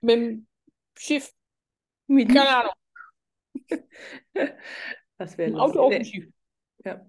mit. 0.00 0.10
dem 0.10 0.46
Schiff, 0.96 1.32
Mit 2.06 2.28
keine 2.28 2.48
Ahnung, 2.56 2.72
Das 5.18 5.36
wäre 5.38 5.60
Auto 5.60 5.80
auf 5.80 5.92
dem. 5.92 6.04
Schiff. 6.04 6.28
Ja. 6.84 7.06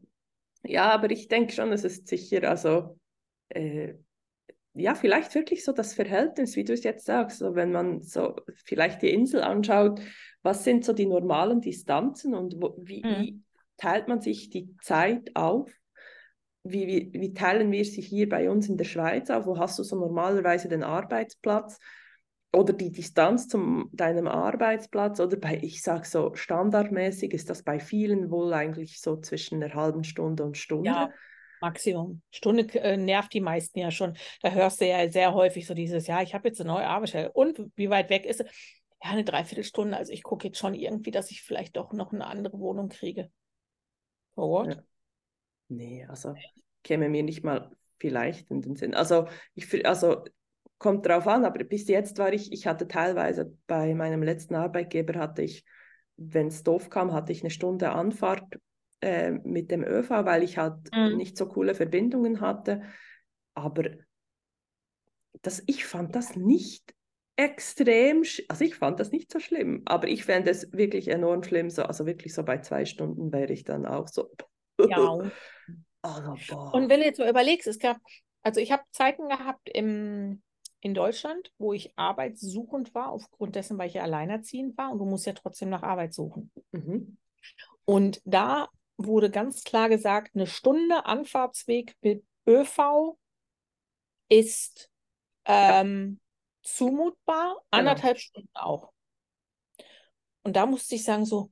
ja, 0.64 0.90
aber 0.92 1.10
ich 1.12 1.28
denke 1.28 1.54
schon, 1.54 1.72
es 1.72 1.84
ist 1.84 2.08
sicher, 2.08 2.50
also 2.50 3.00
äh, 3.50 3.94
ja, 4.74 4.96
vielleicht 4.96 5.34
wirklich 5.36 5.64
so 5.66 5.72
das 5.72 5.94
Verhältnis, 5.94 6.56
wie 6.56 6.64
du 6.64 6.74
es 6.74 6.84
jetzt 6.84 7.06
sagst, 7.06 7.40
so 7.40 7.56
wenn 7.56 7.72
man 7.72 8.02
so 8.02 8.36
vielleicht 8.66 9.02
die 9.02 9.10
Insel 9.12 9.42
anschaut, 9.42 10.02
was 10.44 10.64
sind 10.64 10.86
so 10.86 10.94
die 10.94 11.06
normalen 11.06 11.62
Distanzen 11.62 12.34
und 12.34 12.56
wo, 12.62 12.76
wie, 12.78 13.02
Mhm. 13.04 13.16
wie 13.20 13.42
teilt 13.78 14.08
man 14.08 14.22
sich 14.22 14.50
die 14.50 14.76
Zeit 14.82 15.32
auf? 15.36 15.72
Wie, 16.64 16.88
wie, 16.88 17.12
wie 17.14 17.34
teilen 17.34 17.72
wir 17.72 17.84
sie 17.86 18.02
hier 18.02 18.30
bei 18.30 18.50
uns 18.50 18.70
in 18.70 18.78
der 18.78 18.86
Schweiz 18.86 19.30
auf? 19.30 19.46
Wo 19.46 19.58
hast 19.58 19.80
du 19.80 19.84
so 19.84 19.96
normalerweise 19.96 20.70
den 20.70 20.84
Arbeitsplatz? 20.84 21.80
Oder 22.54 22.74
die 22.74 22.92
Distanz 22.92 23.48
zu 23.48 23.90
deinem 23.94 24.28
Arbeitsplatz 24.28 25.22
oder 25.22 25.38
bei, 25.38 25.58
ich 25.62 25.82
sage 25.82 26.06
so, 26.06 26.36
standardmäßig 26.36 27.34
ist 27.34 27.50
das 27.50 27.64
bei 27.64 27.80
vielen 27.80 28.30
wohl 28.30 28.54
eigentlich 28.54 29.00
so 29.00 29.16
zwischen 29.16 29.64
einer 29.64 29.74
halben 29.74 30.04
Stunde 30.04 30.44
und 30.44 30.58
Stunde. 30.58 30.90
Ja, 30.90 31.10
Maximum. 31.62 32.22
Stunde 32.32 32.64
äh, 32.80 32.98
nervt 32.98 33.34
die 33.34 33.40
meisten 33.40 33.80
ja 33.80 33.90
schon. 33.92 34.18
Da 34.42 34.52
hörst 34.52 34.82
du 34.82 34.88
ja 34.88 35.10
sehr 35.10 35.34
häufig 35.34 35.66
so 35.66 35.74
dieses, 35.74 36.08
ja, 36.08 36.22
ich 36.22 36.34
habe 36.34 36.50
jetzt 36.50 36.60
eine 36.60 36.74
neue 36.74 36.88
Arbeitsstelle. 36.88 37.32
Und 37.32 37.72
wie 37.76 37.90
weit 37.90 38.10
weg 38.10 38.26
ist 38.26 38.40
sie? 38.40 38.46
Ja, 39.04 39.12
eine 39.12 39.24
Dreiviertelstunde. 39.24 39.96
Also 39.96 40.12
ich 40.12 40.24
gucke 40.24 40.48
jetzt 40.48 40.60
schon 40.60 40.74
irgendwie, 40.74 41.12
dass 41.12 41.32
ich 41.32 41.44
vielleicht 41.44 41.78
doch 41.78 41.94
noch 41.94 42.12
eine 42.12 42.26
andere 42.26 42.60
Wohnung 42.60 42.90
kriege. 42.90 43.32
For 44.36 44.50
what? 44.50 44.76
Ja. 44.76 44.84
Nee, 45.68 46.06
also 46.06 46.36
käme 46.84 47.10
mir 47.10 47.24
nicht 47.24 47.44
mal 47.44 47.72
vielleicht 48.00 48.50
in 48.52 48.62
den 48.62 48.76
Sinn. 48.76 48.94
Also, 48.94 49.28
ich, 49.54 49.86
also 49.86 50.26
kommt 50.78 51.06
drauf 51.06 51.28
an, 51.28 51.46
aber 51.46 51.64
bis 51.64 51.88
jetzt 51.88 52.18
war 52.18 52.34
ich, 52.34 52.52
ich 52.52 52.66
hatte 52.66 52.88
teilweise 52.88 53.56
bei 53.68 53.94
meinem 53.94 54.24
letzten 54.24 54.56
Arbeitgeber 54.56 55.20
hatte 55.20 55.44
ich, 55.44 55.64
wenn 56.18 56.48
es 56.48 56.64
doof 56.64 56.90
kam, 56.90 57.14
hatte 57.14 57.32
ich 57.32 57.42
eine 57.42 57.52
Stunde 57.52 57.92
Anfahrt 57.92 58.60
äh, 59.02 59.32
mit 59.32 59.70
dem 59.70 59.84
ÖV, 59.84 60.10
weil 60.26 60.44
ich 60.44 60.58
halt 60.58 60.76
mhm. 60.94 61.18
nicht 61.18 61.38
so 61.38 61.48
coole 61.48 61.76
Verbindungen 61.76 62.42
hatte. 62.42 62.82
Aber 63.54 63.92
das, 65.42 65.64
ich 65.68 65.86
fand 65.86 66.16
das 66.16 66.36
nicht 66.36 66.94
extrem, 67.36 68.24
also 68.48 68.64
ich 68.64 68.76
fand 68.76 69.00
das 69.00 69.12
nicht 69.12 69.32
so 69.32 69.40
schlimm, 69.40 69.82
aber 69.86 70.08
ich 70.08 70.26
fände 70.26 70.52
es 70.52 70.72
wirklich 70.74 71.08
enorm 71.08 71.44
schlimm, 71.44 71.70
so, 71.70 71.84
also 71.84 72.06
wirklich 72.06 72.34
so 72.34 72.44
bei 72.44 72.60
zwei 72.60 72.86
Stunden 72.86 73.32
wäre 73.32 73.52
ich 73.52 73.64
dann 73.64 73.86
auch 73.86 74.08
so. 74.08 74.30
Ja. 74.90 75.32
also, 76.02 76.58
Und 76.72 76.90
wenn 76.90 77.02
du 77.02 77.06
jetzt 77.06 77.20
mal 77.20 77.30
überlegst, 77.30 77.68
es 77.68 77.78
gab, 77.78 77.98
also 78.42 78.60
ich 78.60 78.72
habe 78.72 78.82
Zeiten 78.92 79.30
gehabt 79.30 79.70
im, 79.70 80.42
in 80.80 80.96
Deutschland, 80.96 81.52
wo 81.60 81.72
ich 81.74 81.94
arbeitssuchend 81.98 82.96
war, 82.96 83.10
aufgrund 83.10 83.56
dessen, 83.56 83.78
weil 83.78 83.90
ich 83.90 83.94
ja 83.94 84.02
alleinerziehend 84.02 84.76
war 84.80 84.92
und 84.92 84.98
du 84.98 85.06
musst 85.06 85.28
ja 85.28 85.34
trotzdem 85.34 85.70
nach 85.70 85.84
Arbeit 85.84 86.16
suchen. 86.16 86.52
Mhm. 86.72 87.18
Und 87.86 88.22
da 88.26 88.70
wurde 88.98 89.30
ganz 89.30 89.64
klar 89.64 89.88
gesagt, 89.88 90.32
eine 90.34 90.48
Stunde 90.48 91.06
Anfahrtsweg 91.06 91.94
mit 92.02 92.24
ÖV 92.48 93.18
ist 94.30 94.90
ähm, 95.46 96.21
zumutbar, 96.62 97.50
genau. 97.50 97.64
anderthalb 97.72 98.20
Stunden 98.20 98.50
auch. 98.54 98.92
Und 100.44 100.56
da 100.56 100.66
musste 100.66 100.96
ich 100.96 101.04
sagen, 101.04 101.26
so, 101.26 101.52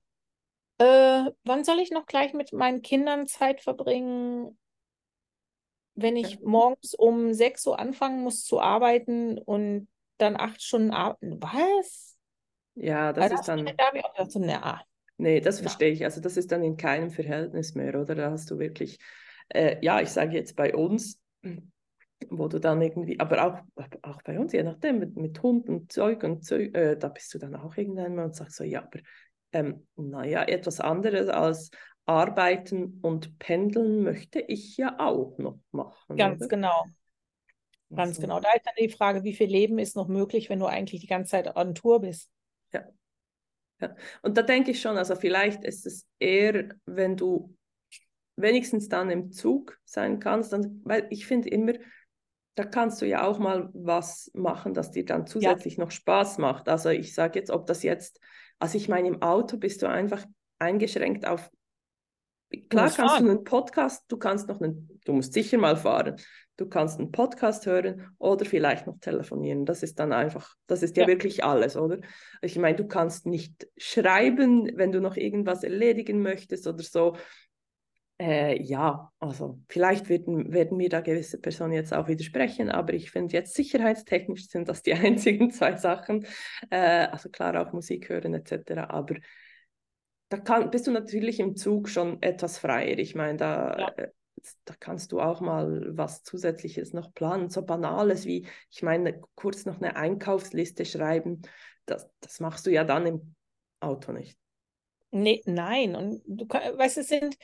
äh, 0.79 1.31
wann 1.43 1.63
soll 1.63 1.79
ich 1.79 1.91
noch 1.91 2.05
gleich 2.05 2.33
mit 2.33 2.53
meinen 2.53 2.81
Kindern 2.81 3.27
Zeit 3.27 3.61
verbringen, 3.61 4.57
wenn 5.95 6.15
ich 6.15 6.35
ja. 6.35 6.39
morgens 6.43 6.93
um 6.93 7.33
6 7.33 7.67
Uhr 7.67 7.79
anfangen 7.79 8.23
muss 8.23 8.43
zu 8.43 8.61
arbeiten 8.61 9.37
und 9.37 9.87
dann 10.17 10.37
acht 10.37 10.61
Stunden 10.61 10.91
arbeiten? 10.91 11.41
Was? 11.41 12.17
Ja, 12.75 13.13
das 13.13 13.23
also 13.25 13.35
ist 13.35 13.47
dann. 13.47 13.65
Da 13.77 13.87
habe 13.87 13.97
ich 13.97 14.05
auch 14.05 14.13
gedacht, 14.13 14.31
so, 14.31 14.39
na. 14.39 14.81
Nee, 15.17 15.41
das 15.41 15.59
verstehe 15.59 15.91
ich. 15.91 16.05
Also 16.05 16.21
das 16.21 16.37
ist 16.37 16.51
dann 16.51 16.63
in 16.63 16.77
keinem 16.77 17.11
Verhältnis 17.11 17.75
mehr, 17.75 17.99
oder? 17.99 18.15
Da 18.15 18.31
hast 18.31 18.49
du 18.51 18.57
wirklich, 18.57 18.99
äh, 19.49 19.75
ja, 19.81 19.99
ich 19.99 20.09
sage 20.09 20.31
jetzt 20.31 20.55
bei 20.55 20.73
uns, 20.73 21.19
wo 22.29 22.47
du 22.47 22.59
dann 22.59 22.81
irgendwie, 22.81 23.19
aber 23.19 23.45
auch, 23.45 23.85
auch 24.01 24.21
bei 24.23 24.39
uns, 24.39 24.51
je 24.51 24.63
nachdem, 24.63 24.99
mit, 24.99 25.15
mit 25.15 25.41
Hund 25.41 25.69
und 25.69 25.91
Zeug 25.91 26.23
und 26.23 26.43
Zeug, 26.43 26.75
äh, 26.75 26.97
da 26.97 27.07
bist 27.09 27.33
du 27.33 27.39
dann 27.39 27.55
auch 27.55 27.75
irgendwann 27.77 28.15
mal 28.15 28.25
und 28.25 28.35
sagst 28.35 28.57
so, 28.57 28.63
ja, 28.63 28.83
aber 28.83 28.99
ähm, 29.51 29.87
naja, 29.95 30.43
etwas 30.43 30.79
anderes 30.79 31.29
als 31.29 31.71
arbeiten 32.05 32.99
und 33.01 33.37
pendeln 33.39 34.03
möchte 34.03 34.39
ich 34.39 34.77
ja 34.77 34.99
auch 34.99 35.37
noch 35.37 35.59
machen. 35.71 36.17
Ganz 36.17 36.41
oder? 36.41 36.47
genau. 36.47 36.85
Ganz 37.89 38.17
also. 38.17 38.21
genau. 38.21 38.39
Da 38.39 38.51
ist 38.53 38.65
dann 38.65 38.73
die 38.79 38.89
Frage, 38.89 39.23
wie 39.23 39.33
viel 39.33 39.49
Leben 39.49 39.79
ist 39.79 39.95
noch 39.95 40.07
möglich, 40.07 40.49
wenn 40.49 40.59
du 40.59 40.65
eigentlich 40.65 41.01
die 41.01 41.07
ganze 41.07 41.31
Zeit 41.31 41.55
on 41.55 41.73
Tour 41.73 42.01
bist. 42.01 42.29
Ja. 42.73 42.85
ja. 43.79 43.95
Und 44.21 44.37
da 44.37 44.41
denke 44.41 44.71
ich 44.71 44.81
schon, 44.81 44.97
also 44.97 45.15
vielleicht 45.15 45.63
ist 45.63 45.85
es 45.85 46.07
eher, 46.19 46.69
wenn 46.85 47.15
du 47.15 47.55
wenigstens 48.35 48.89
dann 48.89 49.09
im 49.09 49.31
Zug 49.31 49.79
sein 49.85 50.19
kannst, 50.19 50.53
dann, 50.53 50.81
weil 50.83 51.07
ich 51.09 51.25
finde 51.25 51.49
immer, 51.49 51.73
da 52.59 52.65
kannst 52.65 53.01
du 53.01 53.05
ja 53.05 53.25
auch 53.25 53.39
mal 53.39 53.69
was 53.71 54.29
machen, 54.33 54.73
das 54.73 54.91
dir 54.91 55.05
dann 55.05 55.25
zusätzlich 55.25 55.77
ja. 55.77 55.85
noch 55.85 55.91
Spaß 55.91 56.39
macht. 56.39 56.67
Also 56.67 56.89
ich 56.89 57.15
sage 57.15 57.39
jetzt, 57.39 57.51
ob 57.51 57.65
das 57.67 57.83
jetzt, 57.83 58.19
also 58.59 58.77
ich 58.77 58.89
meine, 58.89 59.07
im 59.07 59.21
Auto 59.21 59.55
bist 59.55 59.81
du 59.81 59.87
einfach 59.87 60.25
eingeschränkt 60.59 61.25
auf, 61.25 61.49
klar 62.69 62.89
kannst 62.89 62.97
fahren. 62.97 63.23
du 63.23 63.31
einen 63.31 63.43
Podcast, 63.45 64.03
du 64.09 64.17
kannst 64.17 64.49
noch 64.49 64.59
einen, 64.59 64.99
du 65.05 65.13
musst 65.13 65.31
sicher 65.31 65.57
mal 65.57 65.77
fahren, 65.77 66.17
du 66.57 66.67
kannst 66.67 66.99
einen 66.99 67.13
Podcast 67.13 67.65
hören 67.65 68.13
oder 68.17 68.43
vielleicht 68.43 68.87
noch 68.87 68.99
telefonieren. 68.99 69.65
Das 69.65 69.81
ist 69.81 69.97
dann 69.97 70.11
einfach, 70.11 70.53
das 70.67 70.83
ist 70.83 70.97
ja, 70.97 71.03
ja. 71.03 71.07
wirklich 71.07 71.45
alles, 71.45 71.77
oder? 71.77 71.99
Ich 72.41 72.57
meine, 72.57 72.75
du 72.75 72.87
kannst 72.89 73.25
nicht 73.25 73.69
schreiben, 73.77 74.69
wenn 74.75 74.91
du 74.91 74.99
noch 74.99 75.15
irgendwas 75.15 75.63
erledigen 75.63 76.21
möchtest 76.21 76.67
oder 76.67 76.83
so. 76.83 77.15
Äh, 78.21 78.61
ja, 78.61 79.13
also 79.19 79.59
vielleicht 79.69 80.09
werden, 80.09 80.51
werden 80.51 80.75
mir 80.75 80.89
da 80.89 80.99
gewisse 80.99 81.39
Personen 81.39 81.71
jetzt 81.71 81.93
auch 81.93 82.09
widersprechen, 82.09 82.69
aber 82.69 82.93
ich 82.93 83.11
finde 83.11 83.33
jetzt 83.33 83.53
sicherheitstechnisch 83.53 84.49
sind 84.49 84.67
das 84.67 84.83
die 84.83 84.93
einzigen 84.93 85.51
zwei 85.51 85.77
Sachen. 85.77 86.25
Äh, 86.69 87.07
also 87.07 87.29
klar 87.29 87.55
auch 87.61 87.71
Musik 87.71 88.09
hören 88.09 88.33
etc. 88.33 88.89
Aber 88.89 89.15
da 90.27 90.37
kann, 90.37 90.69
bist 90.69 90.85
du 90.87 90.91
natürlich 90.91 91.39
im 91.39 91.55
Zug 91.55 91.87
schon 91.87 92.21
etwas 92.21 92.57
freier. 92.57 92.99
Ich 92.99 93.15
meine, 93.15 93.37
da, 93.37 93.77
ja. 93.77 93.87
äh, 93.95 94.11
da 94.65 94.73
kannst 94.77 95.13
du 95.13 95.21
auch 95.21 95.39
mal 95.39 95.97
was 95.97 96.23
Zusätzliches 96.23 96.91
noch 96.91 97.13
planen. 97.13 97.49
So 97.49 97.65
Banales 97.65 98.25
wie, 98.25 98.45
ich 98.69 98.83
meine, 98.83 99.21
kurz 99.35 99.65
noch 99.65 99.77
eine 99.77 99.95
Einkaufsliste 99.95 100.83
schreiben, 100.83 101.41
das, 101.85 102.09
das 102.19 102.41
machst 102.41 102.65
du 102.65 102.69
ja 102.69 102.83
dann 102.83 103.05
im 103.05 103.35
Auto 103.79 104.11
nicht. 104.11 104.37
Nee, 105.11 105.41
nein, 105.45 105.95
und 105.95 106.21
du 106.27 106.45
weißt, 106.47 106.99
es 106.99 107.07
sind 107.07 107.35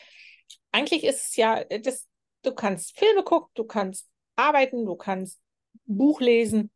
eigentlich 0.71 1.03
ist 1.03 1.29
es 1.29 1.35
ja, 1.35 1.59
äh, 1.61 1.79
das, 1.79 2.07
du 2.41 2.53
kannst 2.53 2.97
Filme 2.97 3.23
gucken, 3.23 3.51
du 3.55 3.63
kannst 3.63 4.09
arbeiten, 4.35 4.85
du 4.85 4.95
kannst 4.95 5.41
Buch 5.85 6.21
lesen. 6.21 6.71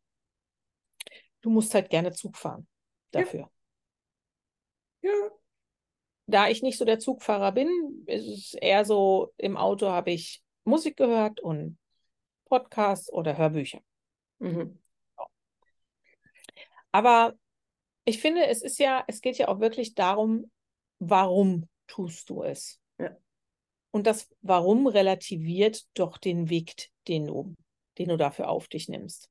Du 1.40 1.50
musst 1.50 1.74
halt 1.74 1.90
gerne 1.90 2.12
Zug 2.12 2.36
fahren 2.36 2.66
dafür. 3.10 3.50
Ja. 5.02 5.10
ja. 5.10 5.30
Da 6.26 6.48
ich 6.48 6.62
nicht 6.62 6.78
so 6.78 6.84
der 6.84 7.00
Zugfahrer 7.00 7.50
bin, 7.52 8.04
ist 8.06 8.26
es 8.26 8.54
eher 8.54 8.84
so, 8.84 9.32
im 9.36 9.56
Auto 9.56 9.88
habe 9.88 10.12
ich 10.12 10.42
Musik 10.64 10.96
gehört 10.96 11.40
und 11.40 11.76
Podcasts 12.44 13.12
oder 13.12 13.36
Hörbücher. 13.36 13.80
Mhm. 14.38 14.78
Aber 16.92 17.34
ich 18.04 18.20
finde, 18.20 18.46
es 18.46 18.62
ist 18.62 18.78
ja, 18.78 19.04
es 19.06 19.20
geht 19.20 19.38
ja 19.38 19.48
auch 19.48 19.60
wirklich 19.60 19.94
darum, 19.94 20.50
warum 20.98 21.68
tust 21.86 22.30
du 22.30 22.42
es? 22.42 22.79
Und 23.90 24.06
das 24.06 24.28
Warum 24.40 24.86
relativiert 24.86 25.84
doch 25.94 26.18
den 26.18 26.48
Weg, 26.48 26.90
den 27.08 27.26
du, 27.26 27.54
den 27.98 28.08
du 28.08 28.16
dafür 28.16 28.48
auf 28.48 28.68
dich 28.68 28.88
nimmst, 28.88 29.28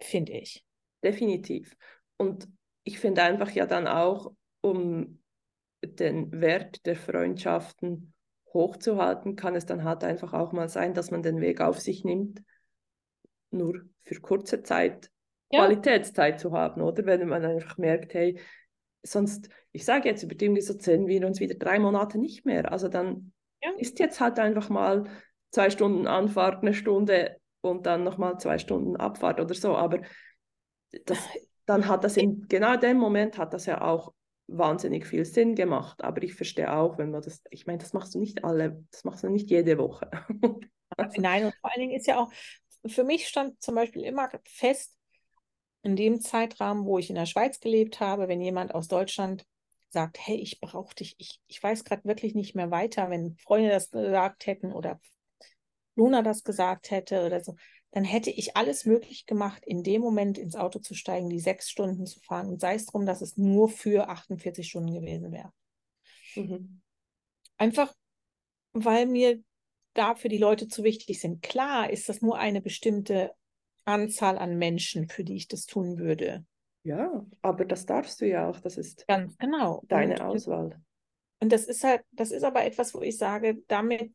finde 0.00 0.32
ich. 0.32 0.64
Definitiv. 1.02 1.76
Und 2.16 2.48
ich 2.84 2.98
finde 2.98 3.22
einfach 3.22 3.50
ja 3.50 3.66
dann 3.66 3.86
auch, 3.86 4.32
um 4.60 5.20
den 5.82 6.40
Wert 6.40 6.86
der 6.86 6.96
Freundschaften 6.96 8.14
hochzuhalten, 8.52 9.36
kann 9.36 9.56
es 9.56 9.66
dann 9.66 9.84
halt 9.84 10.04
einfach 10.04 10.32
auch 10.32 10.52
mal 10.52 10.68
sein, 10.68 10.94
dass 10.94 11.10
man 11.10 11.22
den 11.22 11.40
Weg 11.40 11.60
auf 11.60 11.80
sich 11.80 12.04
nimmt, 12.04 12.42
nur 13.50 13.82
für 14.02 14.20
kurze 14.20 14.62
Zeit 14.62 15.10
ja. 15.50 15.60
Qualitätszeit 15.60 16.40
zu 16.40 16.52
haben, 16.52 16.80
oder? 16.80 17.04
Wenn 17.04 17.28
man 17.28 17.44
einfach 17.44 17.76
merkt, 17.78 18.14
hey, 18.14 18.38
sonst, 19.02 19.48
ich 19.72 19.84
sage 19.84 20.08
jetzt, 20.08 20.22
über 20.22 20.34
die 20.34 20.60
so 20.60 20.78
sehen 20.78 21.06
wir 21.06 21.26
uns 21.26 21.40
wieder 21.40 21.56
drei 21.56 21.78
Monate 21.78 22.18
nicht 22.18 22.46
mehr. 22.46 22.70
Also 22.72 22.88
dann 22.88 23.32
ja. 23.64 23.70
Ist 23.78 23.98
jetzt 23.98 24.20
halt 24.20 24.38
einfach 24.38 24.68
mal 24.68 25.04
zwei 25.50 25.70
Stunden 25.70 26.06
Anfahrt, 26.06 26.62
eine 26.62 26.74
Stunde 26.74 27.36
und 27.60 27.86
dann 27.86 28.04
nochmal 28.04 28.38
zwei 28.38 28.58
Stunden 28.58 28.96
Abfahrt 28.96 29.40
oder 29.40 29.54
so. 29.54 29.76
Aber 29.76 30.00
das, 31.06 31.18
dann 31.66 31.88
hat 31.88 32.04
das 32.04 32.16
in 32.16 32.46
genau 32.48 32.76
dem 32.76 32.98
Moment 32.98 33.38
hat 33.38 33.54
das 33.54 33.66
ja 33.66 33.80
auch 33.80 34.12
wahnsinnig 34.46 35.06
viel 35.06 35.24
Sinn 35.24 35.54
gemacht. 35.54 36.02
Aber 36.04 36.22
ich 36.22 36.34
verstehe 36.34 36.72
auch, 36.72 36.98
wenn 36.98 37.10
man 37.10 37.22
das, 37.22 37.42
ich 37.50 37.66
meine, 37.66 37.78
das 37.78 37.92
machst 37.92 38.14
du 38.14 38.18
nicht 38.18 38.44
alle, 38.44 38.84
das 38.90 39.04
machst 39.04 39.24
du 39.24 39.30
nicht 39.30 39.50
jede 39.50 39.78
Woche. 39.78 40.10
also. 40.96 41.20
Nein, 41.20 41.46
und 41.46 41.54
vor 41.60 41.72
allen 41.72 41.80
Dingen 41.80 41.96
ist 41.96 42.06
ja 42.06 42.18
auch, 42.18 42.30
für 42.86 43.04
mich 43.04 43.26
stand 43.28 43.60
zum 43.62 43.74
Beispiel 43.74 44.02
immer 44.02 44.28
fest, 44.44 44.94
in 45.82 45.96
dem 45.96 46.20
Zeitrahmen, 46.20 46.86
wo 46.86 46.98
ich 46.98 47.10
in 47.10 47.16
der 47.16 47.26
Schweiz 47.26 47.60
gelebt 47.60 48.00
habe, 48.00 48.26
wenn 48.26 48.40
jemand 48.40 48.74
aus 48.74 48.88
Deutschland 48.88 49.44
sagt, 49.94 50.18
hey, 50.20 50.36
ich 50.36 50.60
brauche 50.60 50.94
dich, 50.94 51.14
ich, 51.18 51.40
ich 51.46 51.62
weiß 51.62 51.84
gerade 51.84 52.04
wirklich 52.04 52.34
nicht 52.34 52.54
mehr 52.54 52.70
weiter, 52.70 53.08
wenn 53.08 53.36
Freunde 53.38 53.70
das 53.70 53.90
gesagt 53.90 54.46
hätten 54.46 54.72
oder 54.72 55.00
Luna 55.96 56.22
das 56.22 56.44
gesagt 56.44 56.90
hätte 56.90 57.24
oder 57.24 57.42
so, 57.42 57.56
dann 57.92 58.04
hätte 58.04 58.30
ich 58.30 58.56
alles 58.56 58.84
möglich 58.84 59.24
gemacht, 59.24 59.64
in 59.64 59.82
dem 59.82 60.02
Moment 60.02 60.36
ins 60.36 60.56
Auto 60.56 60.80
zu 60.80 60.94
steigen, 60.94 61.30
die 61.30 61.40
sechs 61.40 61.70
Stunden 61.70 62.06
zu 62.06 62.20
fahren 62.20 62.48
und 62.48 62.60
sei 62.60 62.74
es 62.74 62.86
drum, 62.86 63.06
dass 63.06 63.22
es 63.22 63.36
nur 63.36 63.68
für 63.68 64.08
48 64.08 64.68
Stunden 64.68 64.92
gewesen 64.92 65.32
wäre. 65.32 65.52
Mhm. 66.34 66.82
Einfach, 67.56 67.94
weil 68.72 69.06
mir 69.06 69.40
dafür 69.94 70.28
die 70.28 70.38
Leute 70.38 70.66
zu 70.66 70.82
wichtig 70.82 71.20
sind. 71.20 71.40
Klar 71.40 71.88
ist 71.88 72.08
das 72.08 72.20
nur 72.20 72.36
eine 72.36 72.60
bestimmte 72.60 73.32
Anzahl 73.84 74.38
an 74.38 74.58
Menschen, 74.58 75.08
für 75.08 75.22
die 75.22 75.36
ich 75.36 75.46
das 75.46 75.66
tun 75.66 75.98
würde. 75.98 76.44
Ja, 76.84 77.24
aber 77.42 77.64
das 77.64 77.86
darfst 77.86 78.20
du 78.20 78.28
ja 78.28 78.48
auch. 78.48 78.60
Das 78.60 78.76
ist 78.76 79.06
ganz 79.08 79.36
genau 79.38 79.82
deine 79.88 80.14
und, 80.14 80.20
Auswahl. 80.20 80.80
Und 81.40 81.50
das 81.50 81.64
ist 81.64 81.82
halt, 81.82 82.02
das 82.12 82.30
ist 82.30 82.44
aber 82.44 82.64
etwas, 82.64 82.94
wo 82.94 83.00
ich 83.00 83.16
sage, 83.16 83.58
damit 83.68 84.12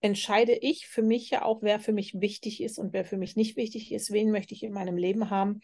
entscheide 0.00 0.52
ich 0.52 0.86
für 0.86 1.02
mich 1.02 1.30
ja 1.30 1.44
auch, 1.44 1.62
wer 1.62 1.80
für 1.80 1.92
mich 1.92 2.20
wichtig 2.20 2.62
ist 2.62 2.78
und 2.78 2.92
wer 2.92 3.04
für 3.04 3.16
mich 3.16 3.36
nicht 3.36 3.56
wichtig 3.56 3.90
ist, 3.90 4.12
wen 4.12 4.30
möchte 4.30 4.54
ich 4.54 4.62
in 4.62 4.72
meinem 4.72 4.96
Leben 4.96 5.30
haben, 5.30 5.60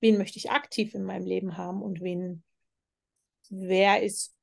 wen 0.00 0.18
möchte 0.18 0.38
ich 0.38 0.50
aktiv 0.50 0.94
in 0.94 1.04
meinem 1.04 1.26
Leben 1.26 1.56
haben 1.56 1.80
und 1.80 2.00
wen, 2.00 2.42
wer 3.50 4.02
ist 4.02 4.34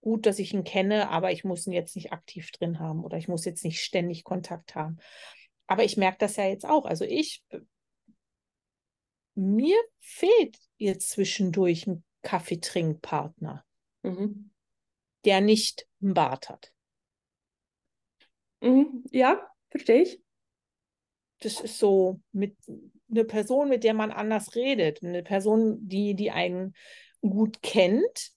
gut, 0.00 0.26
dass 0.26 0.38
ich 0.38 0.52
ihn 0.52 0.64
kenne, 0.64 1.08
aber 1.08 1.32
ich 1.32 1.44
muss 1.44 1.66
ihn 1.66 1.72
jetzt 1.72 1.96
nicht 1.96 2.12
aktiv 2.12 2.50
drin 2.50 2.80
haben 2.80 3.02
oder 3.02 3.16
ich 3.16 3.28
muss 3.28 3.44
jetzt 3.44 3.64
nicht 3.64 3.80
ständig 3.80 4.24
Kontakt 4.24 4.74
haben. 4.74 4.98
Aber 5.68 5.84
ich 5.84 5.96
merke 5.96 6.18
das 6.18 6.36
ja 6.36 6.44
jetzt 6.44 6.66
auch. 6.66 6.84
Also 6.84 7.04
ich, 7.04 7.44
mir 9.36 9.76
fehlt 10.00 10.58
jetzt 10.78 11.10
zwischendurch 11.10 11.86
ein 11.86 12.04
Kaffeetrinkpartner, 12.22 13.64
mhm. 14.02 14.50
der 15.24 15.40
nicht 15.40 15.86
einen 16.02 16.14
Bart 16.14 16.48
hat. 16.48 16.72
Mhm. 18.60 19.04
Ja, 19.10 19.46
verstehe 19.70 20.02
ich. 20.02 20.20
Das 21.40 21.60
ist 21.60 21.78
so 21.78 22.20
mit 22.32 22.56
eine 23.10 23.24
Person, 23.24 23.68
mit 23.68 23.84
der 23.84 23.94
man 23.94 24.10
anders 24.10 24.54
redet, 24.54 25.02
eine 25.02 25.22
Person, 25.22 25.86
die, 25.86 26.14
die 26.14 26.30
einen 26.30 26.74
gut 27.20 27.62
kennt 27.62 28.32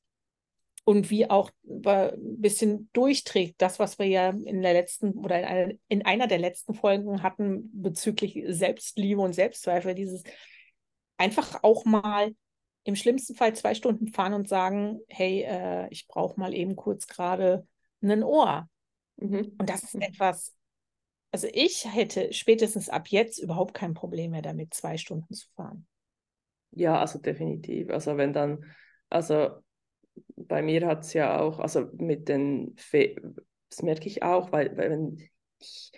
und 0.83 1.09
wie 1.09 1.29
auch 1.29 1.51
ein 1.67 2.41
bisschen 2.41 2.89
durchträgt, 2.93 3.61
das, 3.61 3.79
was 3.79 3.99
wir 3.99 4.07
ja 4.07 4.29
in 4.29 4.61
der 4.61 4.73
letzten 4.73 5.13
oder 5.13 5.39
in 5.39 5.45
einer, 5.45 5.73
in 5.87 6.05
einer 6.05 6.27
der 6.27 6.39
letzten 6.39 6.73
Folgen 6.73 7.23
hatten 7.23 7.69
bezüglich 7.73 8.43
Selbstliebe 8.47 9.21
und 9.21 9.33
Selbstzweifel, 9.33 9.95
dieses 9.95 10.23
einfach 11.19 11.63
auch 11.63 11.85
mal 11.85 12.33
im 12.85 12.95
schlimmsten 12.95 13.35
Fall 13.35 13.55
zwei 13.55 13.75
Stunden 13.75 14.07
fahren 14.07 14.33
und 14.33 14.47
sagen, 14.47 14.99
hey, 15.07 15.43
äh, 15.43 15.87
ich 15.89 16.07
brauche 16.07 16.39
mal 16.39 16.53
eben 16.53 16.75
kurz 16.75 17.07
gerade 17.07 17.67
ein 18.01 18.23
Ohr. 18.23 18.67
Mhm. 19.17 19.53
Und 19.59 19.69
das 19.69 19.83
ist 19.83 19.95
mhm. 19.95 20.01
etwas, 20.01 20.55
also 21.31 21.47
ich 21.53 21.85
hätte 21.93 22.33
spätestens 22.33 22.89
ab 22.89 23.09
jetzt 23.09 23.37
überhaupt 23.37 23.73
kein 23.73 23.93
Problem 23.93 24.31
mehr 24.31 24.41
damit, 24.41 24.73
zwei 24.73 24.97
Stunden 24.97 25.33
zu 25.33 25.47
fahren. 25.55 25.85
Ja, 26.71 26.99
also 26.99 27.19
definitiv. 27.19 27.89
Also 27.89 28.17
wenn 28.17 28.33
dann, 28.33 28.63
also 29.09 29.49
bei 30.35 30.61
mir 30.61 30.85
hat 30.87 31.03
es 31.03 31.13
ja 31.13 31.39
auch, 31.39 31.59
also 31.59 31.89
mit 31.97 32.29
den, 32.29 32.75
Fe 32.77 33.15
das 33.69 33.83
merke 33.83 34.07
ich 34.07 34.23
auch, 34.23 34.51
weil, 34.51 34.75
weil 34.77 34.89
wenn 34.89 35.29
ich 35.59 35.91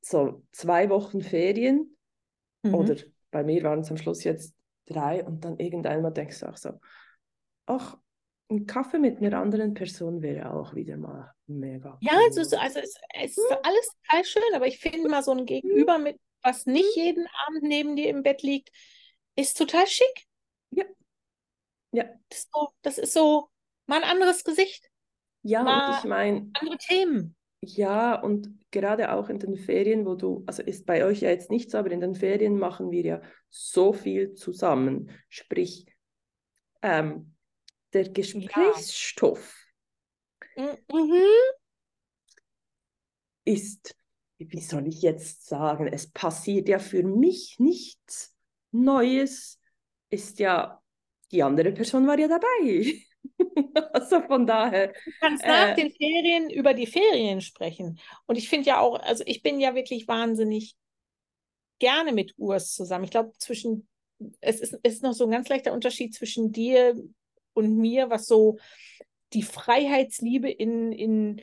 so 0.00 0.42
zwei 0.52 0.88
Wochen 0.88 1.20
Ferien 1.20 1.96
mhm. 2.62 2.74
oder 2.74 2.96
bei 3.30 3.44
mir 3.44 3.62
waren 3.62 3.80
es 3.80 3.90
am 3.90 3.96
Schluss 3.96 4.24
jetzt 4.24 4.54
drei 4.86 5.24
und 5.24 5.44
dann 5.44 5.58
irgendeinmal 5.58 6.12
denkst 6.12 6.40
du 6.40 6.46
auch 6.48 6.56
so, 6.56 6.80
ach, 7.66 7.96
ein 8.50 8.66
Kaffee 8.66 8.98
mit 8.98 9.18
einer 9.18 9.38
anderen 9.38 9.74
Person 9.74 10.22
wäre 10.22 10.52
auch 10.52 10.74
wieder 10.74 10.96
mal 10.96 11.32
mega. 11.46 11.98
Ja, 12.00 12.14
cool. 12.14 12.24
also, 12.24 12.56
also 12.56 12.80
es, 12.80 12.94
es 13.14 13.38
ist 13.38 13.52
alles 13.62 13.90
total 14.02 14.24
schön, 14.24 14.54
aber 14.54 14.66
ich 14.66 14.80
finde 14.80 15.08
mal 15.08 15.22
so 15.22 15.30
ein 15.30 15.46
Gegenüber 15.46 15.98
mit, 15.98 16.18
was 16.42 16.66
nicht 16.66 16.96
jeden 16.96 17.26
Abend 17.46 17.62
neben 17.62 17.96
dir 17.96 18.08
im 18.10 18.22
Bett 18.22 18.42
liegt, 18.42 18.70
ist 19.36 19.56
total 19.56 19.86
schick. 19.86 20.26
Ja. 20.70 20.84
Ja. 21.92 22.04
Das 22.28 22.38
ist 22.38 22.52
so, 22.52 22.68
das 22.82 22.98
ist 22.98 23.12
so 23.12 23.48
mal 23.86 24.02
ein 24.02 24.10
anderes 24.10 24.42
Gesicht. 24.42 24.90
Ja, 25.42 25.62
mal 25.62 25.90
und 25.90 25.98
ich 25.98 26.04
meine. 26.04 26.50
Andere 26.54 26.78
Themen. 26.78 27.36
Ja, 27.62 28.14
und 28.14 28.58
gerade 28.70 29.12
auch 29.12 29.28
in 29.28 29.38
den 29.38 29.56
Ferien, 29.56 30.06
wo 30.06 30.14
du, 30.14 30.42
also 30.46 30.62
ist 30.62 30.86
bei 30.86 31.04
euch 31.04 31.20
ja 31.20 31.28
jetzt 31.28 31.50
nicht 31.50 31.70
so, 31.70 31.78
aber 31.78 31.90
in 31.90 32.00
den 32.00 32.14
Ferien 32.14 32.58
machen 32.58 32.90
wir 32.90 33.02
ja 33.02 33.22
so 33.50 33.92
viel 33.92 34.34
zusammen. 34.34 35.10
Sprich, 35.28 35.86
ähm, 36.80 37.34
der 37.92 38.08
Gesprächsstoff 38.08 39.54
ja. 40.56 40.76
mhm. 40.90 41.20
ist, 43.44 43.94
wie 44.38 44.60
soll 44.60 44.86
ich 44.86 45.02
jetzt 45.02 45.46
sagen, 45.46 45.86
es 45.86 46.10
passiert 46.10 46.68
ja 46.68 46.78
für 46.78 47.02
mich 47.02 47.56
nichts 47.58 48.34
Neues, 48.70 49.60
ist 50.08 50.38
ja, 50.38 50.80
die 51.30 51.42
andere 51.42 51.72
Person 51.72 52.06
war 52.06 52.18
ja 52.18 52.28
dabei. 52.28 53.02
also 53.92 54.20
von 54.22 54.46
daher. 54.46 54.88
Du 54.88 55.10
kannst 55.20 55.44
nach 55.44 55.70
äh, 55.70 55.74
den 55.74 55.90
Ferien 55.90 56.50
über 56.50 56.74
die 56.74 56.86
Ferien 56.86 57.40
sprechen. 57.40 57.98
Und 58.26 58.36
ich 58.36 58.48
finde 58.48 58.68
ja 58.68 58.80
auch, 58.80 58.98
also 59.00 59.24
ich 59.26 59.42
bin 59.42 59.60
ja 59.60 59.74
wirklich 59.74 60.08
wahnsinnig 60.08 60.76
gerne 61.78 62.12
mit 62.12 62.34
Urs 62.36 62.74
zusammen. 62.74 63.04
Ich 63.04 63.10
glaube, 63.10 63.32
zwischen, 63.38 63.88
es 64.40 64.60
ist, 64.60 64.74
ist 64.82 65.02
noch 65.02 65.12
so 65.12 65.24
ein 65.24 65.30
ganz 65.30 65.48
leichter 65.48 65.72
Unterschied 65.72 66.14
zwischen 66.14 66.52
dir 66.52 66.94
und 67.54 67.76
mir, 67.76 68.10
was 68.10 68.26
so 68.26 68.58
die 69.32 69.42
Freiheitsliebe 69.42 70.50
in, 70.50 70.92
in 70.92 71.42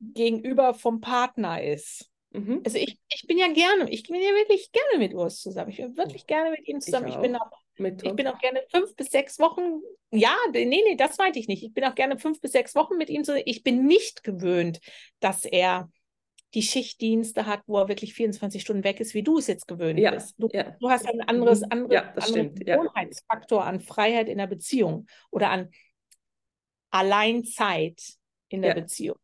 gegenüber 0.00 0.74
vom 0.74 1.00
Partner 1.00 1.62
ist. 1.62 2.10
Mhm. 2.30 2.62
Also 2.64 2.78
ich, 2.78 2.98
ich 3.08 3.26
bin 3.26 3.38
ja 3.38 3.48
gerne, 3.52 3.88
ich 3.90 4.02
bin 4.04 4.16
ja 4.16 4.30
wirklich 4.30 4.72
gerne 4.72 4.98
mit 4.98 5.14
Urs 5.14 5.40
zusammen. 5.40 5.70
Ich 5.70 5.76
bin 5.76 5.96
wirklich 5.96 6.26
gerne 6.26 6.50
mit 6.50 6.66
ihm 6.66 6.80
zusammen. 6.80 7.08
Ich, 7.08 7.14
ich 7.14 7.20
bin 7.20 7.36
auch, 7.36 7.50
ich 7.76 8.14
bin 8.14 8.26
auch 8.28 8.38
gerne 8.38 8.62
fünf 8.70 8.94
bis 8.94 9.10
sechs 9.10 9.38
Wochen, 9.38 9.80
ja, 10.10 10.34
nee, 10.52 10.64
nee, 10.64 10.96
das 10.96 11.18
meinte 11.18 11.38
ich 11.38 11.48
nicht. 11.48 11.62
Ich 11.62 11.74
bin 11.74 11.84
auch 11.84 11.94
gerne 11.94 12.18
fünf 12.18 12.40
bis 12.40 12.52
sechs 12.52 12.74
Wochen 12.74 12.96
mit 12.96 13.10
ihm 13.10 13.24
zusammen. 13.24 13.42
Ich 13.46 13.62
bin 13.62 13.86
nicht 13.86 14.22
gewöhnt, 14.22 14.80
dass 15.20 15.44
er 15.44 15.90
die 16.54 16.62
Schichtdienste 16.62 17.46
hat, 17.46 17.62
wo 17.66 17.78
er 17.78 17.88
wirklich 17.88 18.14
24 18.14 18.62
Stunden 18.62 18.84
weg 18.84 19.00
ist, 19.00 19.14
wie 19.14 19.24
du 19.24 19.38
es 19.38 19.48
jetzt 19.48 19.66
gewöhnt 19.66 19.98
ja, 19.98 20.12
bist. 20.12 20.34
Du, 20.38 20.48
ja. 20.52 20.76
du, 20.80 20.88
hast 20.88 21.06
ein 21.06 21.20
anderes, 21.22 21.60
mhm. 21.60 21.66
andere, 21.70 21.94
ja, 21.94 22.14
anderen 22.14 22.54
Gewohnheitsfaktor 22.54 23.64
an 23.64 23.80
Freiheit 23.80 24.28
in 24.28 24.38
der 24.38 24.46
Beziehung 24.46 25.06
oder 25.30 25.50
an 25.50 25.70
Alleinzeit 26.90 28.00
in 28.48 28.62
der 28.62 28.74
Beziehung, 28.74 29.16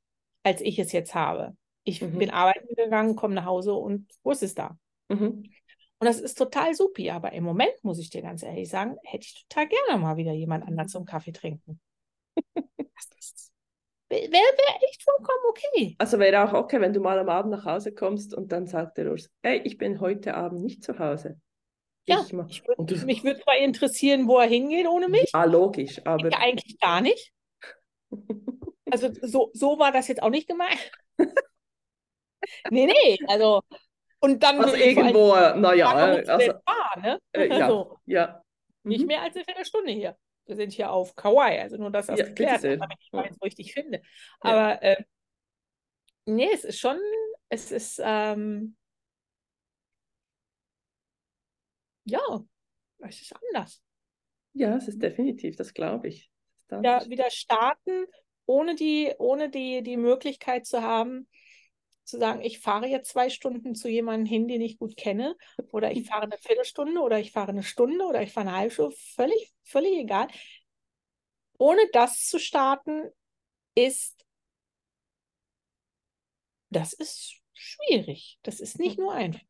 als 0.42 0.60
ich 0.60 0.78
es 0.80 0.90
jetzt 0.90 1.14
habe. 1.14 1.56
Ich 1.84 2.02
mhm. 2.02 2.18
bin 2.18 2.30
arbeiten 2.30 2.74
gegangen, 2.74 3.14
komme 3.14 3.34
nach 3.34 3.44
Hause 3.44 3.74
und 3.74 4.10
wo 4.24 4.32
ist 4.32 4.42
es 4.42 4.54
da? 4.54 4.76
Mhm. 5.08 5.44
Und 6.00 6.06
das 6.06 6.18
ist 6.18 6.38
total 6.38 6.74
supi, 6.74 7.10
aber 7.10 7.32
im 7.32 7.44
Moment, 7.44 7.74
muss 7.82 7.98
ich 7.98 8.08
dir 8.08 8.22
ganz 8.22 8.42
ehrlich 8.42 8.70
sagen, 8.70 8.96
hätte 9.04 9.26
ich 9.26 9.46
total 9.46 9.68
gerne 9.68 10.02
mal 10.02 10.16
wieder 10.16 10.32
jemand 10.32 10.66
anderen 10.66 10.88
zum 10.88 11.04
Kaffee 11.04 11.32
trinken. 11.32 11.78
Wäre 14.08 14.32
wär 14.32 14.88
echt 14.88 15.04
vollkommen 15.04 15.44
okay. 15.48 15.94
Also 15.98 16.18
wäre 16.18 16.42
auch 16.42 16.52
okay, 16.52 16.80
wenn 16.80 16.92
du 16.92 16.98
mal 16.98 17.16
am 17.20 17.28
Abend 17.28 17.52
nach 17.52 17.64
Hause 17.64 17.92
kommst 17.92 18.34
und 18.34 18.50
dann 18.50 18.66
sagt 18.66 18.98
der 18.98 19.08
Urs, 19.08 19.30
hey, 19.40 19.60
ich 19.62 19.78
bin 19.78 20.00
heute 20.00 20.34
Abend 20.34 20.62
nicht 20.62 20.82
zu 20.82 20.98
Hause. 20.98 21.40
Ja, 22.06 22.20
ich, 22.26 22.32
ich 22.48 22.66
würd, 22.66 23.04
mich 23.04 23.22
würde 23.22 23.40
zwar 23.40 23.58
interessieren, 23.58 24.26
wo 24.26 24.38
er 24.38 24.48
hingeht 24.48 24.88
ohne 24.88 25.08
mich. 25.08 25.32
Ah, 25.32 25.44
logisch, 25.44 26.00
aber... 26.04 26.28
Ja, 26.28 26.38
eigentlich 26.38 26.78
gar 26.78 27.00
nicht. 27.00 27.32
Also 28.92 29.08
so, 29.22 29.52
so 29.52 29.78
war 29.78 29.92
das 29.92 30.08
jetzt 30.08 30.20
auch 30.20 30.30
nicht 30.30 30.48
gemeint. 30.48 30.90
nee, 32.70 32.86
nee, 32.86 33.18
also... 33.28 33.60
Und 34.20 34.42
dann 34.42 34.60
also 34.60 34.76
irgendwo, 34.76 35.34
naja. 35.34 35.90
Also, 35.90 36.52
war, 36.66 36.98
ne? 37.00 37.18
Äh, 37.32 37.48
ja, 37.48 37.66
also, 37.66 37.98
ja. 38.06 38.42
Nicht 38.82 39.02
mhm. 39.02 39.06
mehr 39.08 39.22
als 39.22 39.34
eine 39.34 39.44
Viertelstunde 39.44 39.92
hier 39.92 40.16
wir 40.50 40.56
sind 40.56 40.72
hier 40.72 40.90
auf 40.90 41.14
Kauai, 41.14 41.62
also 41.62 41.76
nur, 41.76 41.90
dass 41.90 42.06
das 42.08 42.18
ja, 42.18 42.26
geklärt 42.26 42.62
wird, 42.62 42.82
damit 42.82 42.98
ich 43.00 43.12
weiß, 43.12 43.36
wo 43.40 43.46
ich 43.46 43.54
dich 43.54 43.72
finde. 43.72 44.02
Ja. 44.44 44.50
Aber 44.50 44.82
äh, 44.82 45.04
nee, 46.26 46.50
es 46.52 46.64
ist 46.64 46.80
schon, 46.80 46.98
es 47.48 47.70
ist, 47.70 48.00
ähm, 48.04 48.76
ja, 52.04 52.44
es 52.98 53.22
ist 53.22 53.32
anders. 53.32 53.80
Ja, 54.52 54.76
es 54.76 54.88
ist 54.88 55.00
definitiv, 55.00 55.54
das 55.54 55.72
glaube 55.72 56.08
ich. 56.08 56.30
Das 56.66 56.82
ja, 56.84 57.08
wieder 57.08 57.30
starten, 57.30 58.06
ohne 58.44 58.74
die, 58.74 59.14
ohne 59.18 59.50
die, 59.50 59.82
die 59.82 59.96
Möglichkeit 59.96 60.66
zu 60.66 60.82
haben, 60.82 61.28
zu 62.04 62.18
sagen, 62.18 62.40
ich 62.40 62.58
fahre 62.58 62.86
jetzt 62.86 63.10
zwei 63.10 63.30
Stunden 63.30 63.74
zu 63.74 63.88
jemandem 63.88 64.26
hin, 64.26 64.48
den 64.48 64.60
ich 64.60 64.78
gut 64.78 64.96
kenne, 64.96 65.36
oder 65.72 65.92
ich 65.92 66.08
fahre 66.08 66.24
eine 66.24 66.38
Viertelstunde 66.38 67.00
oder 67.00 67.18
ich 67.20 67.32
fahre 67.32 67.50
eine 67.50 67.62
Stunde 67.62 68.04
oder 68.04 68.22
ich 68.22 68.32
fahre 68.32 68.48
eine 68.48 68.56
halbe 68.56 68.72
Stunde, 68.72 68.96
völlig, 69.14 69.52
völlig 69.62 69.98
egal. 69.98 70.28
Ohne 71.58 71.82
das 71.92 72.26
zu 72.26 72.38
starten, 72.38 73.10
ist, 73.74 74.24
das 76.70 76.92
ist 76.92 77.40
schwierig. 77.52 78.38
Das 78.42 78.60
ist 78.60 78.78
nicht 78.78 78.98
nur 78.98 79.12
einfach. 79.12 79.40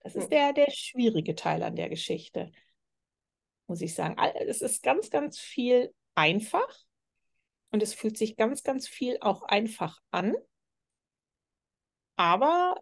Das 0.00 0.14
ist 0.14 0.30
der, 0.30 0.52
der 0.52 0.70
schwierige 0.70 1.34
Teil 1.34 1.64
an 1.64 1.74
der 1.74 1.88
Geschichte, 1.88 2.52
muss 3.66 3.80
ich 3.80 3.94
sagen. 3.94 4.16
Es 4.46 4.62
ist 4.62 4.82
ganz, 4.84 5.10
ganz 5.10 5.38
viel 5.38 5.92
einfach 6.14 6.68
und 7.72 7.82
es 7.82 7.92
fühlt 7.92 8.16
sich 8.16 8.36
ganz, 8.36 8.62
ganz 8.62 8.86
viel 8.86 9.18
auch 9.20 9.42
einfach 9.42 10.00
an. 10.12 10.36
Aber 12.16 12.76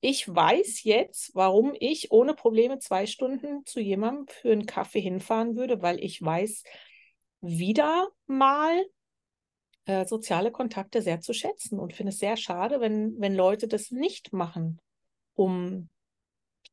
ich 0.00 0.28
weiß 0.28 0.82
jetzt, 0.84 1.34
warum 1.34 1.72
ich 1.78 2.10
ohne 2.10 2.34
Probleme 2.34 2.78
zwei 2.78 3.06
Stunden 3.06 3.64
zu 3.64 3.80
jemandem 3.80 4.26
für 4.28 4.52
einen 4.52 4.66
Kaffee 4.66 5.00
hinfahren 5.00 5.56
würde, 5.56 5.80
weil 5.80 6.02
ich 6.02 6.20
weiß 6.20 6.62
wieder 7.40 8.08
mal 8.26 8.84
äh, 9.86 10.04
soziale 10.06 10.50
Kontakte 10.50 11.00
sehr 11.00 11.20
zu 11.20 11.32
schätzen 11.32 11.78
und 11.78 11.94
finde 11.94 12.10
es 12.10 12.18
sehr 12.18 12.36
schade, 12.36 12.80
wenn, 12.80 13.18
wenn 13.18 13.34
Leute 13.34 13.66
das 13.68 13.90
nicht 13.90 14.32
machen, 14.32 14.78
um 15.34 15.88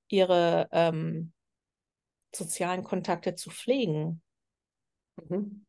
ihre 0.09 0.67
ähm, 0.71 1.31
sozialen 2.35 2.83
Kontakte 2.83 3.35
zu 3.35 3.49
pflegen. 3.49 4.21
Mhm. 5.29 5.65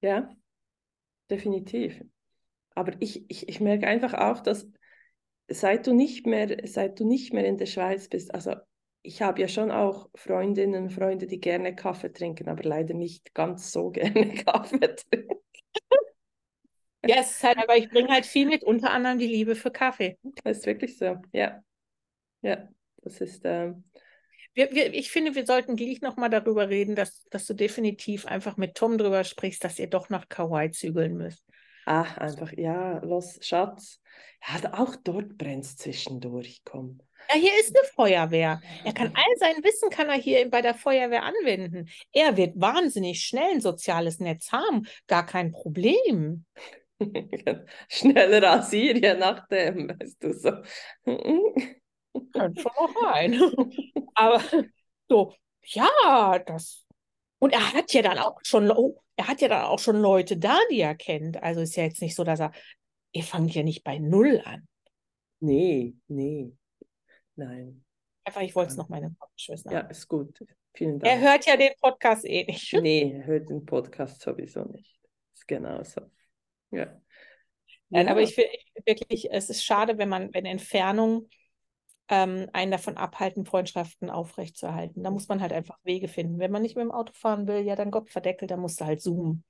Ja, 0.00 0.30
definitiv. 1.30 2.02
Aber 2.74 2.92
ich, 3.00 3.28
ich, 3.30 3.48
ich 3.48 3.60
merke 3.60 3.86
einfach 3.86 4.14
auch, 4.14 4.40
dass 4.40 4.68
seit 5.48 5.86
du 5.86 5.94
nicht 5.94 6.26
mehr, 6.26 6.56
seit 6.64 7.00
du 7.00 7.06
nicht 7.06 7.32
mehr 7.32 7.44
in 7.46 7.56
der 7.56 7.66
Schweiz 7.66 8.08
bist, 8.08 8.34
also 8.34 8.54
ich 9.02 9.22
habe 9.22 9.40
ja 9.40 9.48
schon 9.48 9.70
auch 9.70 10.10
Freundinnen 10.14 10.84
und 10.84 10.90
Freunde, 10.90 11.26
die 11.26 11.40
gerne 11.40 11.74
Kaffee 11.74 12.12
trinken, 12.12 12.48
aber 12.48 12.62
leider 12.64 12.94
nicht 12.94 13.34
ganz 13.34 13.72
so 13.72 13.90
gerne 13.90 14.34
Kaffee 14.34 14.94
trinken. 14.94 15.38
Ja, 17.06 17.16
es 17.20 17.30
ist 17.30 17.44
halt, 17.44 17.58
aber 17.58 17.76
ich 17.76 17.88
bringe 17.88 18.08
halt 18.08 18.26
viel 18.26 18.46
mit, 18.46 18.64
unter 18.64 18.90
anderem 18.90 19.18
die 19.18 19.26
Liebe 19.26 19.54
für 19.54 19.70
Kaffee. 19.70 20.18
Das 20.44 20.58
ist 20.58 20.66
wirklich 20.66 20.98
so, 20.98 21.16
ja. 21.32 21.62
Ja, 22.42 22.68
das 23.02 23.20
ist. 23.20 23.42
Ähm, 23.44 23.84
wir, 24.54 24.72
wir, 24.72 24.92
ich 24.92 25.10
finde, 25.10 25.34
wir 25.34 25.46
sollten 25.46 25.76
gleich 25.76 26.00
nochmal 26.00 26.30
darüber 26.30 26.68
reden, 26.68 26.96
dass, 26.96 27.24
dass 27.30 27.46
du 27.46 27.54
definitiv 27.54 28.26
einfach 28.26 28.56
mit 28.56 28.74
Tom 28.74 28.98
drüber 28.98 29.22
sprichst, 29.22 29.62
dass 29.62 29.78
ihr 29.78 29.86
doch 29.86 30.08
nach 30.08 30.28
Kauai 30.28 30.68
zügeln 30.68 31.16
müsst. 31.16 31.44
Ach, 31.90 32.18
einfach, 32.18 32.52
ja, 32.52 32.98
los, 32.98 33.38
Schatz. 33.40 34.02
Ja, 34.46 34.74
auch 34.74 34.94
dort 34.94 35.38
brennt 35.38 35.64
es 35.64 35.78
zwischendurch, 35.78 36.60
komm. 36.62 37.00
Ja, 37.30 37.36
hier 37.40 37.58
ist 37.60 37.74
eine 37.74 37.88
Feuerwehr. 37.88 38.60
Er 38.84 38.92
kann 38.92 39.10
all 39.14 39.36
sein 39.38 39.64
Wissen 39.64 39.88
kann 39.88 40.10
er 40.10 40.16
hier 40.16 40.50
bei 40.50 40.60
der 40.60 40.74
Feuerwehr 40.74 41.22
anwenden. 41.22 41.88
Er 42.12 42.36
wird 42.36 42.60
wahnsinnig 42.60 43.24
schnell 43.24 43.52
ein 43.54 43.62
soziales 43.62 44.20
Netz 44.20 44.52
haben, 44.52 44.86
gar 45.06 45.24
kein 45.24 45.50
Problem. 45.50 46.44
Schneller 47.88 48.50
als 48.50 48.70
ihr, 48.74 48.94
je 48.94 49.14
nachdem, 49.14 49.88
weißt 49.88 50.22
du 50.22 50.34
so. 50.34 50.52
Könnte 52.34 52.60
schon 52.60 52.72
noch 52.76 53.02
rein. 53.02 53.40
Aber 54.14 54.42
so, 55.08 55.34
ja, 55.64 56.38
das. 56.40 56.84
Und 57.38 57.54
er 57.54 57.72
hat 57.72 57.94
ja 57.94 58.02
dann 58.02 58.18
auch 58.18 58.38
schon, 58.42 58.70
oh, 58.70 59.00
er 59.18 59.26
hat 59.26 59.40
ja 59.40 59.48
dann 59.48 59.64
auch 59.64 59.80
schon 59.80 59.96
Leute 59.96 60.36
da, 60.36 60.56
die 60.70 60.80
er 60.80 60.94
kennt. 60.94 61.42
Also 61.42 61.60
ist 61.60 61.74
ja 61.74 61.82
jetzt 61.82 62.00
nicht 62.00 62.14
so, 62.14 62.22
dass 62.22 62.38
er, 62.38 62.52
ihr 63.10 63.24
fangt 63.24 63.52
ja 63.52 63.64
nicht 63.64 63.82
bei 63.82 63.98
Null 63.98 64.40
an. 64.44 64.66
Nee, 65.40 65.96
nee, 66.06 66.52
nein. 67.34 67.84
Einfach, 68.22 68.42
ich 68.42 68.54
wollte 68.54 68.70
es 68.70 68.76
noch 68.76 68.88
meine 68.88 69.14
Schwester. 69.36 69.72
Ja, 69.72 69.80
ist 69.80 70.06
gut. 70.06 70.38
Vielen 70.72 71.00
Dank. 71.00 71.12
Er 71.12 71.20
hört 71.20 71.46
ja 71.46 71.56
den 71.56 71.72
Podcast 71.80 72.24
eh 72.24 72.44
nicht. 72.44 72.72
Nee, 72.80 73.12
er 73.12 73.26
hört 73.26 73.50
den 73.50 73.64
Podcast 73.66 74.20
sowieso 74.20 74.64
nicht. 74.66 75.00
Ist 75.34 75.48
genauso. 75.48 76.02
Ja. 76.70 77.00
Nein, 77.88 78.06
ja. 78.06 78.12
aber 78.12 78.22
ich 78.22 78.36
finde 78.36 78.52
wirklich, 78.84 79.32
es 79.32 79.50
ist 79.50 79.64
schade, 79.64 79.98
wenn 79.98 80.08
man, 80.08 80.32
wenn 80.32 80.46
Entfernung 80.46 81.28
ähm, 82.08 82.48
einen 82.52 82.70
davon 82.70 82.96
abhalten, 82.96 83.44
Freundschaften 83.44 84.10
aufrechtzuerhalten. 84.10 85.02
Da 85.02 85.10
muss 85.10 85.28
man 85.28 85.40
halt 85.40 85.52
einfach 85.52 85.78
Wege 85.84 86.08
finden. 86.08 86.38
Wenn 86.38 86.50
man 86.50 86.62
nicht 86.62 86.76
mit 86.76 86.84
dem 86.84 86.90
Auto 86.90 87.12
fahren 87.12 87.46
will, 87.46 87.60
ja, 87.60 87.76
dann 87.76 87.90
Gott 87.90 88.10
verdeckelt, 88.10 88.50
dann 88.50 88.60
musst 88.60 88.80
du 88.80 88.86
halt 88.86 89.00
zoomen. 89.00 89.44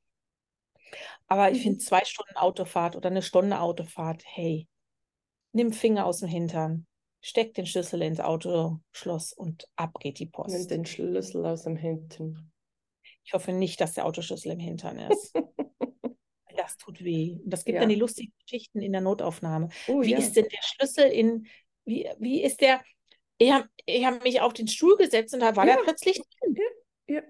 Aber 1.26 1.50
ich 1.50 1.62
finde 1.62 1.78
mhm. 1.78 1.80
zwei 1.82 2.04
Stunden 2.04 2.36
Autofahrt 2.36 2.96
oder 2.96 3.10
eine 3.10 3.22
Stunde 3.22 3.60
Autofahrt, 3.60 4.22
hey, 4.24 4.66
nimm 5.52 5.72
Finger 5.72 6.06
aus 6.06 6.18
dem 6.18 6.28
Hintern, 6.28 6.86
steck 7.20 7.54
den 7.54 7.66
Schlüssel 7.66 8.02
ins 8.02 8.20
Autoschloss 8.20 9.32
und 9.32 9.68
ab 9.76 9.92
geht 10.00 10.18
die 10.18 10.26
Post. 10.26 10.56
Nimm 10.56 10.68
den 10.68 10.86
Schlüssel 10.86 11.44
aus 11.46 11.64
dem 11.64 11.76
Hintern. 11.76 12.50
Ich 13.24 13.34
hoffe 13.34 13.52
nicht, 13.52 13.80
dass 13.80 13.92
der 13.92 14.06
Autoschlüssel 14.06 14.52
im 14.52 14.58
Hintern 14.58 14.98
ist. 14.98 15.34
das 16.56 16.76
tut 16.76 17.04
weh. 17.04 17.38
Und 17.44 17.50
das 17.50 17.64
gibt 17.64 17.74
ja. 17.74 17.80
dann 17.80 17.90
die 17.90 17.94
lustigen 17.94 18.32
Geschichten 18.42 18.80
in 18.80 18.92
der 18.92 19.00
Notaufnahme. 19.00 19.68
Oh, 19.86 20.02
Wie 20.02 20.12
ja. 20.12 20.18
ist 20.18 20.34
denn 20.34 20.46
der 20.50 20.62
Schlüssel 20.62 21.04
in, 21.10 21.46
wie, 21.88 22.08
wie 22.18 22.42
ist 22.42 22.60
der? 22.60 22.82
Ich 23.38 23.50
habe 23.50 23.68
hab 23.88 24.22
mich 24.22 24.40
auf 24.40 24.52
den 24.52 24.68
Stuhl 24.68 24.96
gesetzt 24.96 25.34
und 25.34 25.40
da 25.40 25.56
war 25.56 25.66
ja. 25.66 25.76
der 25.76 25.82
plötzlich 25.82 26.20
drin. 26.40 26.56
Ja, 27.06 27.14
ja. 27.16 27.22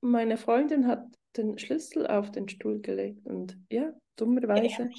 Meine 0.00 0.36
Freundin 0.36 0.86
hat 0.86 1.04
den 1.36 1.58
Schlüssel 1.58 2.06
auf 2.06 2.30
den 2.30 2.48
Stuhl 2.48 2.80
gelegt 2.80 3.26
und 3.26 3.58
ja, 3.70 3.92
dummerweise. 4.16 4.90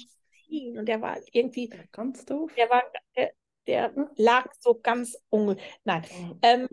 Ja, 0.48 0.80
und 0.80 0.86
der 0.86 1.00
war 1.00 1.18
irgendwie 1.32 1.70
ganz 1.92 2.24
doof. 2.24 2.52
Der 2.56 2.68
war, 2.68 2.82
der, 3.16 3.32
der 3.66 3.94
hm? 3.94 4.08
lag 4.16 4.52
so 4.58 4.78
ganz 4.80 5.16
unge. 5.28 5.56
Nein, 5.84 6.02
hm. 6.02 6.38
ähm, 6.42 6.68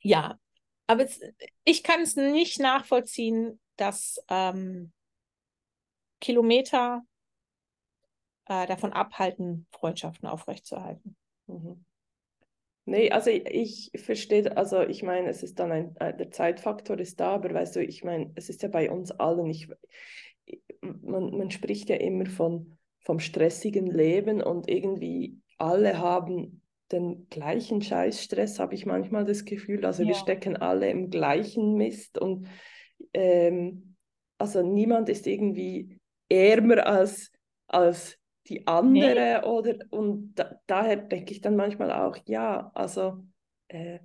ja, 0.00 0.38
aber 0.86 1.04
es, 1.04 1.20
ich 1.64 1.82
kann 1.82 2.02
es 2.02 2.16
nicht 2.16 2.60
nachvollziehen, 2.60 3.58
dass 3.76 4.22
ähm, 4.28 4.92
Kilometer 6.20 7.02
äh, 8.46 8.66
davon 8.66 8.92
abhalten, 8.92 9.66
Freundschaften 9.72 10.28
aufrechtzuerhalten. 10.28 11.16
Mhm. 11.46 11.84
Nee, 12.86 13.10
also 13.10 13.30
ich, 13.30 13.90
ich 13.94 14.02
verstehe, 14.02 14.56
also 14.56 14.82
ich 14.82 15.02
meine, 15.02 15.28
es 15.28 15.42
ist 15.42 15.58
dann 15.58 15.72
ein, 15.72 15.96
äh, 15.96 16.14
der 16.14 16.30
Zeitfaktor 16.30 16.98
ist 16.98 17.18
da, 17.18 17.30
aber 17.30 17.54
weißt 17.54 17.76
du, 17.76 17.82
ich 17.82 18.04
meine, 18.04 18.32
es 18.34 18.50
ist 18.50 18.62
ja 18.62 18.68
bei 18.68 18.90
uns 18.90 19.10
allen, 19.10 19.46
ich, 19.46 19.68
man, 20.80 21.30
man 21.30 21.50
spricht 21.50 21.88
ja 21.88 21.96
immer 21.96 22.26
von, 22.26 22.76
vom 23.00 23.20
stressigen 23.20 23.86
Leben 23.86 24.42
und 24.42 24.68
irgendwie 24.68 25.38
alle 25.56 25.98
haben 25.98 26.60
den 26.92 27.26
gleichen 27.30 27.80
Scheißstress, 27.80 28.58
habe 28.58 28.74
ich 28.74 28.84
manchmal 28.84 29.24
das 29.24 29.46
Gefühl. 29.46 29.86
Also 29.86 30.02
ja. 30.02 30.08
wir 30.08 30.14
stecken 30.14 30.56
alle 30.56 30.90
im 30.90 31.08
gleichen 31.08 31.74
Mist 31.74 32.18
und 32.18 32.46
ähm, 33.14 33.96
also 34.36 34.62
niemand 34.62 35.08
ist 35.08 35.26
irgendwie 35.26 35.98
ärmer 36.28 36.86
als, 36.86 37.30
als 37.66 38.18
die 38.48 38.66
andere 38.66 39.40
nee. 39.40 39.46
oder 39.46 39.74
und 39.90 40.34
da, 40.34 40.60
daher 40.66 40.96
denke 40.96 41.32
ich 41.32 41.40
dann 41.40 41.56
manchmal 41.56 41.90
auch, 41.92 42.16
ja, 42.26 42.70
also 42.74 43.24
äh, 43.68 44.00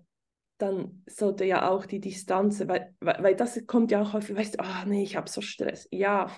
dann 0.57 1.03
sollte 1.07 1.45
ja 1.45 1.69
auch 1.69 1.85
die 1.85 1.99
Distanz, 1.99 2.67
weil, 2.67 2.93
weil, 2.99 3.23
weil 3.23 3.35
das 3.35 3.65
kommt 3.65 3.91
ja 3.91 4.01
auch 4.01 4.13
häufig, 4.13 4.35
weißt 4.35 4.55
du, 4.55 4.59
ah 4.59 4.85
nee, 4.85 5.03
ich 5.03 5.15
habe 5.15 5.29
so 5.29 5.41
Stress. 5.41 5.87
Ja. 5.91 6.29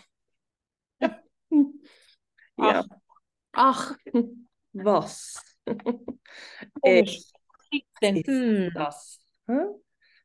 ja. 2.58 2.86
Ach. 3.54 3.98
Was? 4.74 5.44
Echt? 6.82 7.34
Hm. 8.00 8.72
Das. 8.74 9.20
Hm? 9.48 9.68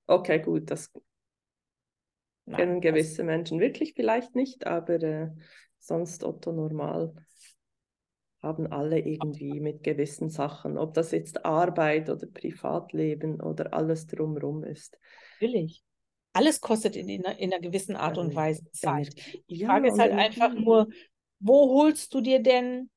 Okay, 0.07 0.41
gut, 0.41 0.71
das 0.71 0.93
kennen 2.53 2.81
gewisse. 2.81 3.25
Menschen 3.25 3.61
wirklich 3.61 3.95
vielleicht 3.95 4.35
nicht, 4.35 4.67
aber 4.67 5.03
äh, 5.03 5.31
sonst 5.79 6.23
Otto 6.23 6.53
normal 6.53 7.15
haben 8.47 8.67
alle 8.69 9.01
irgendwie 9.01 9.61
mit 9.61 9.83
gewissen 9.83 10.31
Sachen, 10.31 10.79
ob 10.79 10.95
das 10.95 11.11
jetzt 11.11 11.45
Arbeit 11.45 12.09
oder 12.09 12.27
Privatleben 12.27 13.41
oder 13.41 13.75
alles 13.75 14.07
drumherum 14.07 14.63
ist. 14.63 14.99
Natürlich. 15.41 15.83
Alles 16.33 16.61
kostet 16.61 16.97
in, 16.97 17.09
in, 17.09 17.23
in 17.23 17.53
einer 17.53 17.61
gewissen 17.61 17.97
Art 17.97 18.19
und 18.19 18.35
Weise 18.35 18.71
Zeit. 18.71 19.15
Die 19.49 19.57
ja, 19.57 19.69
Frage 19.69 19.89
ist 19.89 19.99
halt 19.99 20.13
einfach 20.13 20.53
nur, 20.55 20.87
wo 21.41 21.81
holst 21.81 22.15
du 22.15 22.21
dir 22.21 22.41
denn 22.41 22.91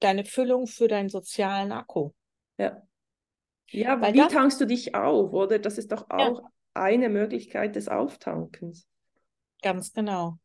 deine 0.00 0.24
Füllung 0.24 0.66
für 0.66 0.88
deinen 0.88 1.08
sozialen 1.08 1.72
Akku? 1.72 2.10
Ja. 2.58 2.82
Ja, 3.70 4.00
Weil 4.00 4.14
wie 4.14 4.18
das, 4.18 4.32
tankst 4.32 4.60
du 4.60 4.66
dich 4.66 4.94
auf, 4.94 5.32
oder? 5.32 5.58
Das 5.58 5.78
ist 5.78 5.92
doch 5.92 6.10
auch 6.10 6.40
ja. 6.40 6.50
eine 6.74 7.08
Möglichkeit 7.08 7.76
des 7.76 7.88
Auftankens. 7.88 8.88
Ganz 9.62 9.92
genau. 9.92 10.38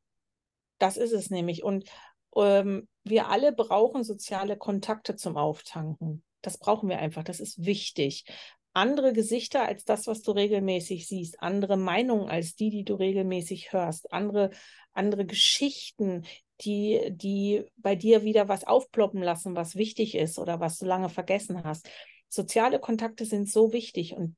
Das 0.77 0.97
ist 0.97 1.13
es 1.13 1.29
nämlich. 1.29 1.63
Und 1.63 1.89
ähm, 2.35 2.87
wir 3.03 3.29
alle 3.29 3.51
brauchen 3.51 4.03
soziale 4.03 4.57
Kontakte 4.57 5.15
zum 5.15 5.37
Auftanken. 5.37 6.23
Das 6.41 6.57
brauchen 6.57 6.89
wir 6.89 6.99
einfach. 6.99 7.23
Das 7.23 7.39
ist 7.39 7.65
wichtig. 7.65 8.25
Andere 8.73 9.13
Gesichter 9.13 9.65
als 9.65 9.85
das, 9.85 10.07
was 10.07 10.23
du 10.23 10.31
regelmäßig 10.31 11.07
siehst, 11.07 11.41
andere 11.41 11.77
Meinungen 11.77 12.27
als 12.27 12.55
die, 12.55 12.71
die 12.71 12.83
du 12.83 12.95
regelmäßig 12.95 13.71
hörst, 13.71 14.11
andere, 14.11 14.49
andere 14.93 15.25
Geschichten, 15.25 16.25
die, 16.61 17.11
die 17.11 17.65
bei 17.75 17.95
dir 17.95 18.23
wieder 18.23 18.47
was 18.47 18.65
aufploppen 18.65 19.21
lassen, 19.21 19.55
was 19.55 19.75
wichtig 19.75 20.15
ist 20.15 20.39
oder 20.39 20.59
was 20.59 20.79
du 20.79 20.85
lange 20.85 21.09
vergessen 21.09 21.63
hast. 21.63 21.87
Soziale 22.29 22.79
Kontakte 22.79 23.25
sind 23.25 23.47
so 23.47 23.73
wichtig 23.73 24.15
und, 24.15 24.35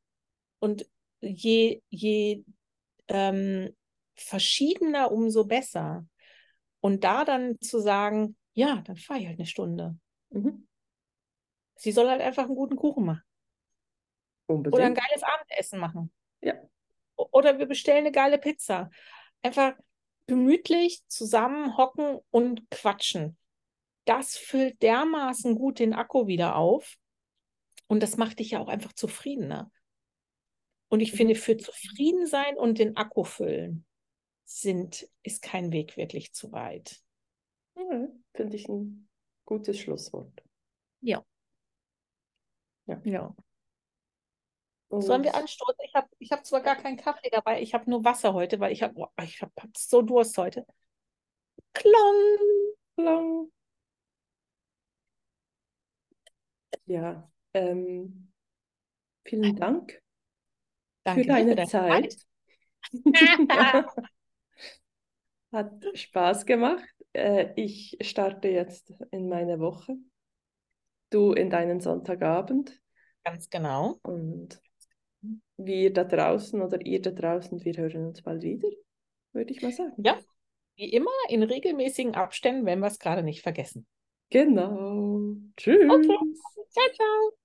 und 0.59 0.85
je, 1.21 1.81
je 1.89 2.43
ähm, 3.07 3.73
verschiedener, 4.15 5.11
umso 5.11 5.45
besser. 5.45 6.05
Und 6.85 7.03
da 7.03 7.25
dann 7.25 7.59
zu 7.61 7.79
sagen, 7.79 8.37
ja, 8.53 8.83
dann 8.85 8.95
fahre 8.95 9.19
ich 9.19 9.25
halt 9.25 9.39
eine 9.39 9.47
Stunde. 9.47 9.97
Mhm. 10.29 10.67
Sie 11.73 11.91
soll 11.91 12.07
halt 12.07 12.21
einfach 12.21 12.43
einen 12.43 12.53
guten 12.53 12.75
Kuchen 12.75 13.05
machen. 13.05 13.23
Unbedingt. 14.45 14.75
Oder 14.75 14.85
ein 14.85 14.93
geiles 14.93 15.23
Abendessen 15.23 15.79
machen. 15.79 16.13
Ja. 16.41 16.53
Oder 17.15 17.57
wir 17.57 17.65
bestellen 17.65 18.05
eine 18.05 18.11
geile 18.11 18.37
Pizza. 18.37 18.91
Einfach 19.41 19.73
gemütlich 20.27 21.01
zusammen 21.07 21.75
hocken 21.75 22.19
und 22.29 22.69
quatschen. 22.69 23.35
Das 24.05 24.37
füllt 24.37 24.79
dermaßen 24.83 25.55
gut 25.55 25.79
den 25.79 25.95
Akku 25.95 26.27
wieder 26.27 26.55
auf. 26.55 26.97
Und 27.87 28.03
das 28.03 28.15
macht 28.15 28.37
dich 28.37 28.51
ja 28.51 28.59
auch 28.59 28.67
einfach 28.67 28.93
zufriedener. 28.93 29.71
Und 30.89 30.99
ich 30.99 31.13
mhm. 31.13 31.17
finde, 31.17 31.33
für 31.33 31.57
zufrieden 31.57 32.27
sein 32.27 32.55
und 32.55 32.77
den 32.77 32.95
Akku 32.95 33.23
füllen, 33.23 33.87
sind, 34.45 35.09
ist 35.23 35.41
kein 35.41 35.71
Weg 35.71 35.97
wirklich 35.97 36.33
zu 36.33 36.51
weit. 36.51 37.01
Ja, 37.75 38.07
Finde 38.33 38.55
ich 38.55 38.69
ein 38.69 39.09
gutes 39.45 39.79
Schlusswort. 39.79 40.43
Ja. 41.01 41.23
Ja. 42.85 43.01
ja. 43.03 43.35
Sollen 44.89 45.23
wir 45.23 45.35
anstoßen? 45.35 45.75
Ich 45.83 45.95
habe 45.95 46.07
ich 46.19 46.31
hab 46.31 46.45
zwar 46.45 46.61
gar 46.61 46.75
keinen 46.75 46.97
Kaffee 46.97 47.29
dabei, 47.29 47.61
ich 47.61 47.73
habe 47.73 47.89
nur 47.89 48.05
Wasser 48.05 48.33
heute, 48.33 48.59
weil 48.59 48.71
ich 48.71 48.83
habe 48.83 48.93
oh, 48.95 49.07
ich 49.21 49.41
hab, 49.41 49.51
hab 49.59 49.75
so 49.75 50.01
Durst 50.01 50.37
heute. 50.37 50.65
Klong, 51.73 52.37
klong. 52.95 53.51
Ja, 56.85 57.29
ähm, 57.53 58.31
vielen 59.25 59.55
Dank 59.55 60.01
Danke 61.03 61.21
für 61.23 61.27
deine, 61.27 61.49
für 61.49 61.55
deine 61.55 61.69
Zeit. 61.69 62.27
Zeit. 62.93 63.95
Hat 65.55 65.85
Spaß 65.93 66.45
gemacht. 66.45 66.83
Äh, 67.13 67.53
ich 67.55 67.97
starte 68.01 68.49
jetzt 68.49 68.91
in 69.11 69.29
meine 69.29 69.61
Woche. 69.61 69.95
Du 71.09 71.31
in 71.31 71.49
deinen 71.49 71.79
Sonntagabend. 71.79 72.77
Ganz 73.23 73.49
genau. 73.49 73.97
Und 74.01 74.59
wir 75.55 75.93
da 75.93 76.03
draußen 76.03 76.61
oder 76.61 76.85
ihr 76.85 77.01
da 77.01 77.11
draußen, 77.11 77.63
wir 77.63 77.73
hören 77.77 78.07
uns 78.07 78.21
bald 78.21 78.43
wieder, 78.43 78.67
würde 79.31 79.53
ich 79.53 79.61
mal 79.61 79.71
sagen. 79.71 79.93
Ja, 80.03 80.19
wie 80.75 80.91
immer 80.91 81.09
in 81.29 81.41
regelmäßigen 81.41 82.15
Abständen, 82.15 82.65
wenn 82.65 82.79
wir 82.79 82.87
es 82.87 82.99
gerade 82.99 83.23
nicht 83.23 83.41
vergessen. 83.41 83.87
Genau. 84.31 85.37
Tschüss. 85.55 85.89
Okay. 85.89 86.17
Ciao, 86.69 86.85
ciao. 86.93 87.44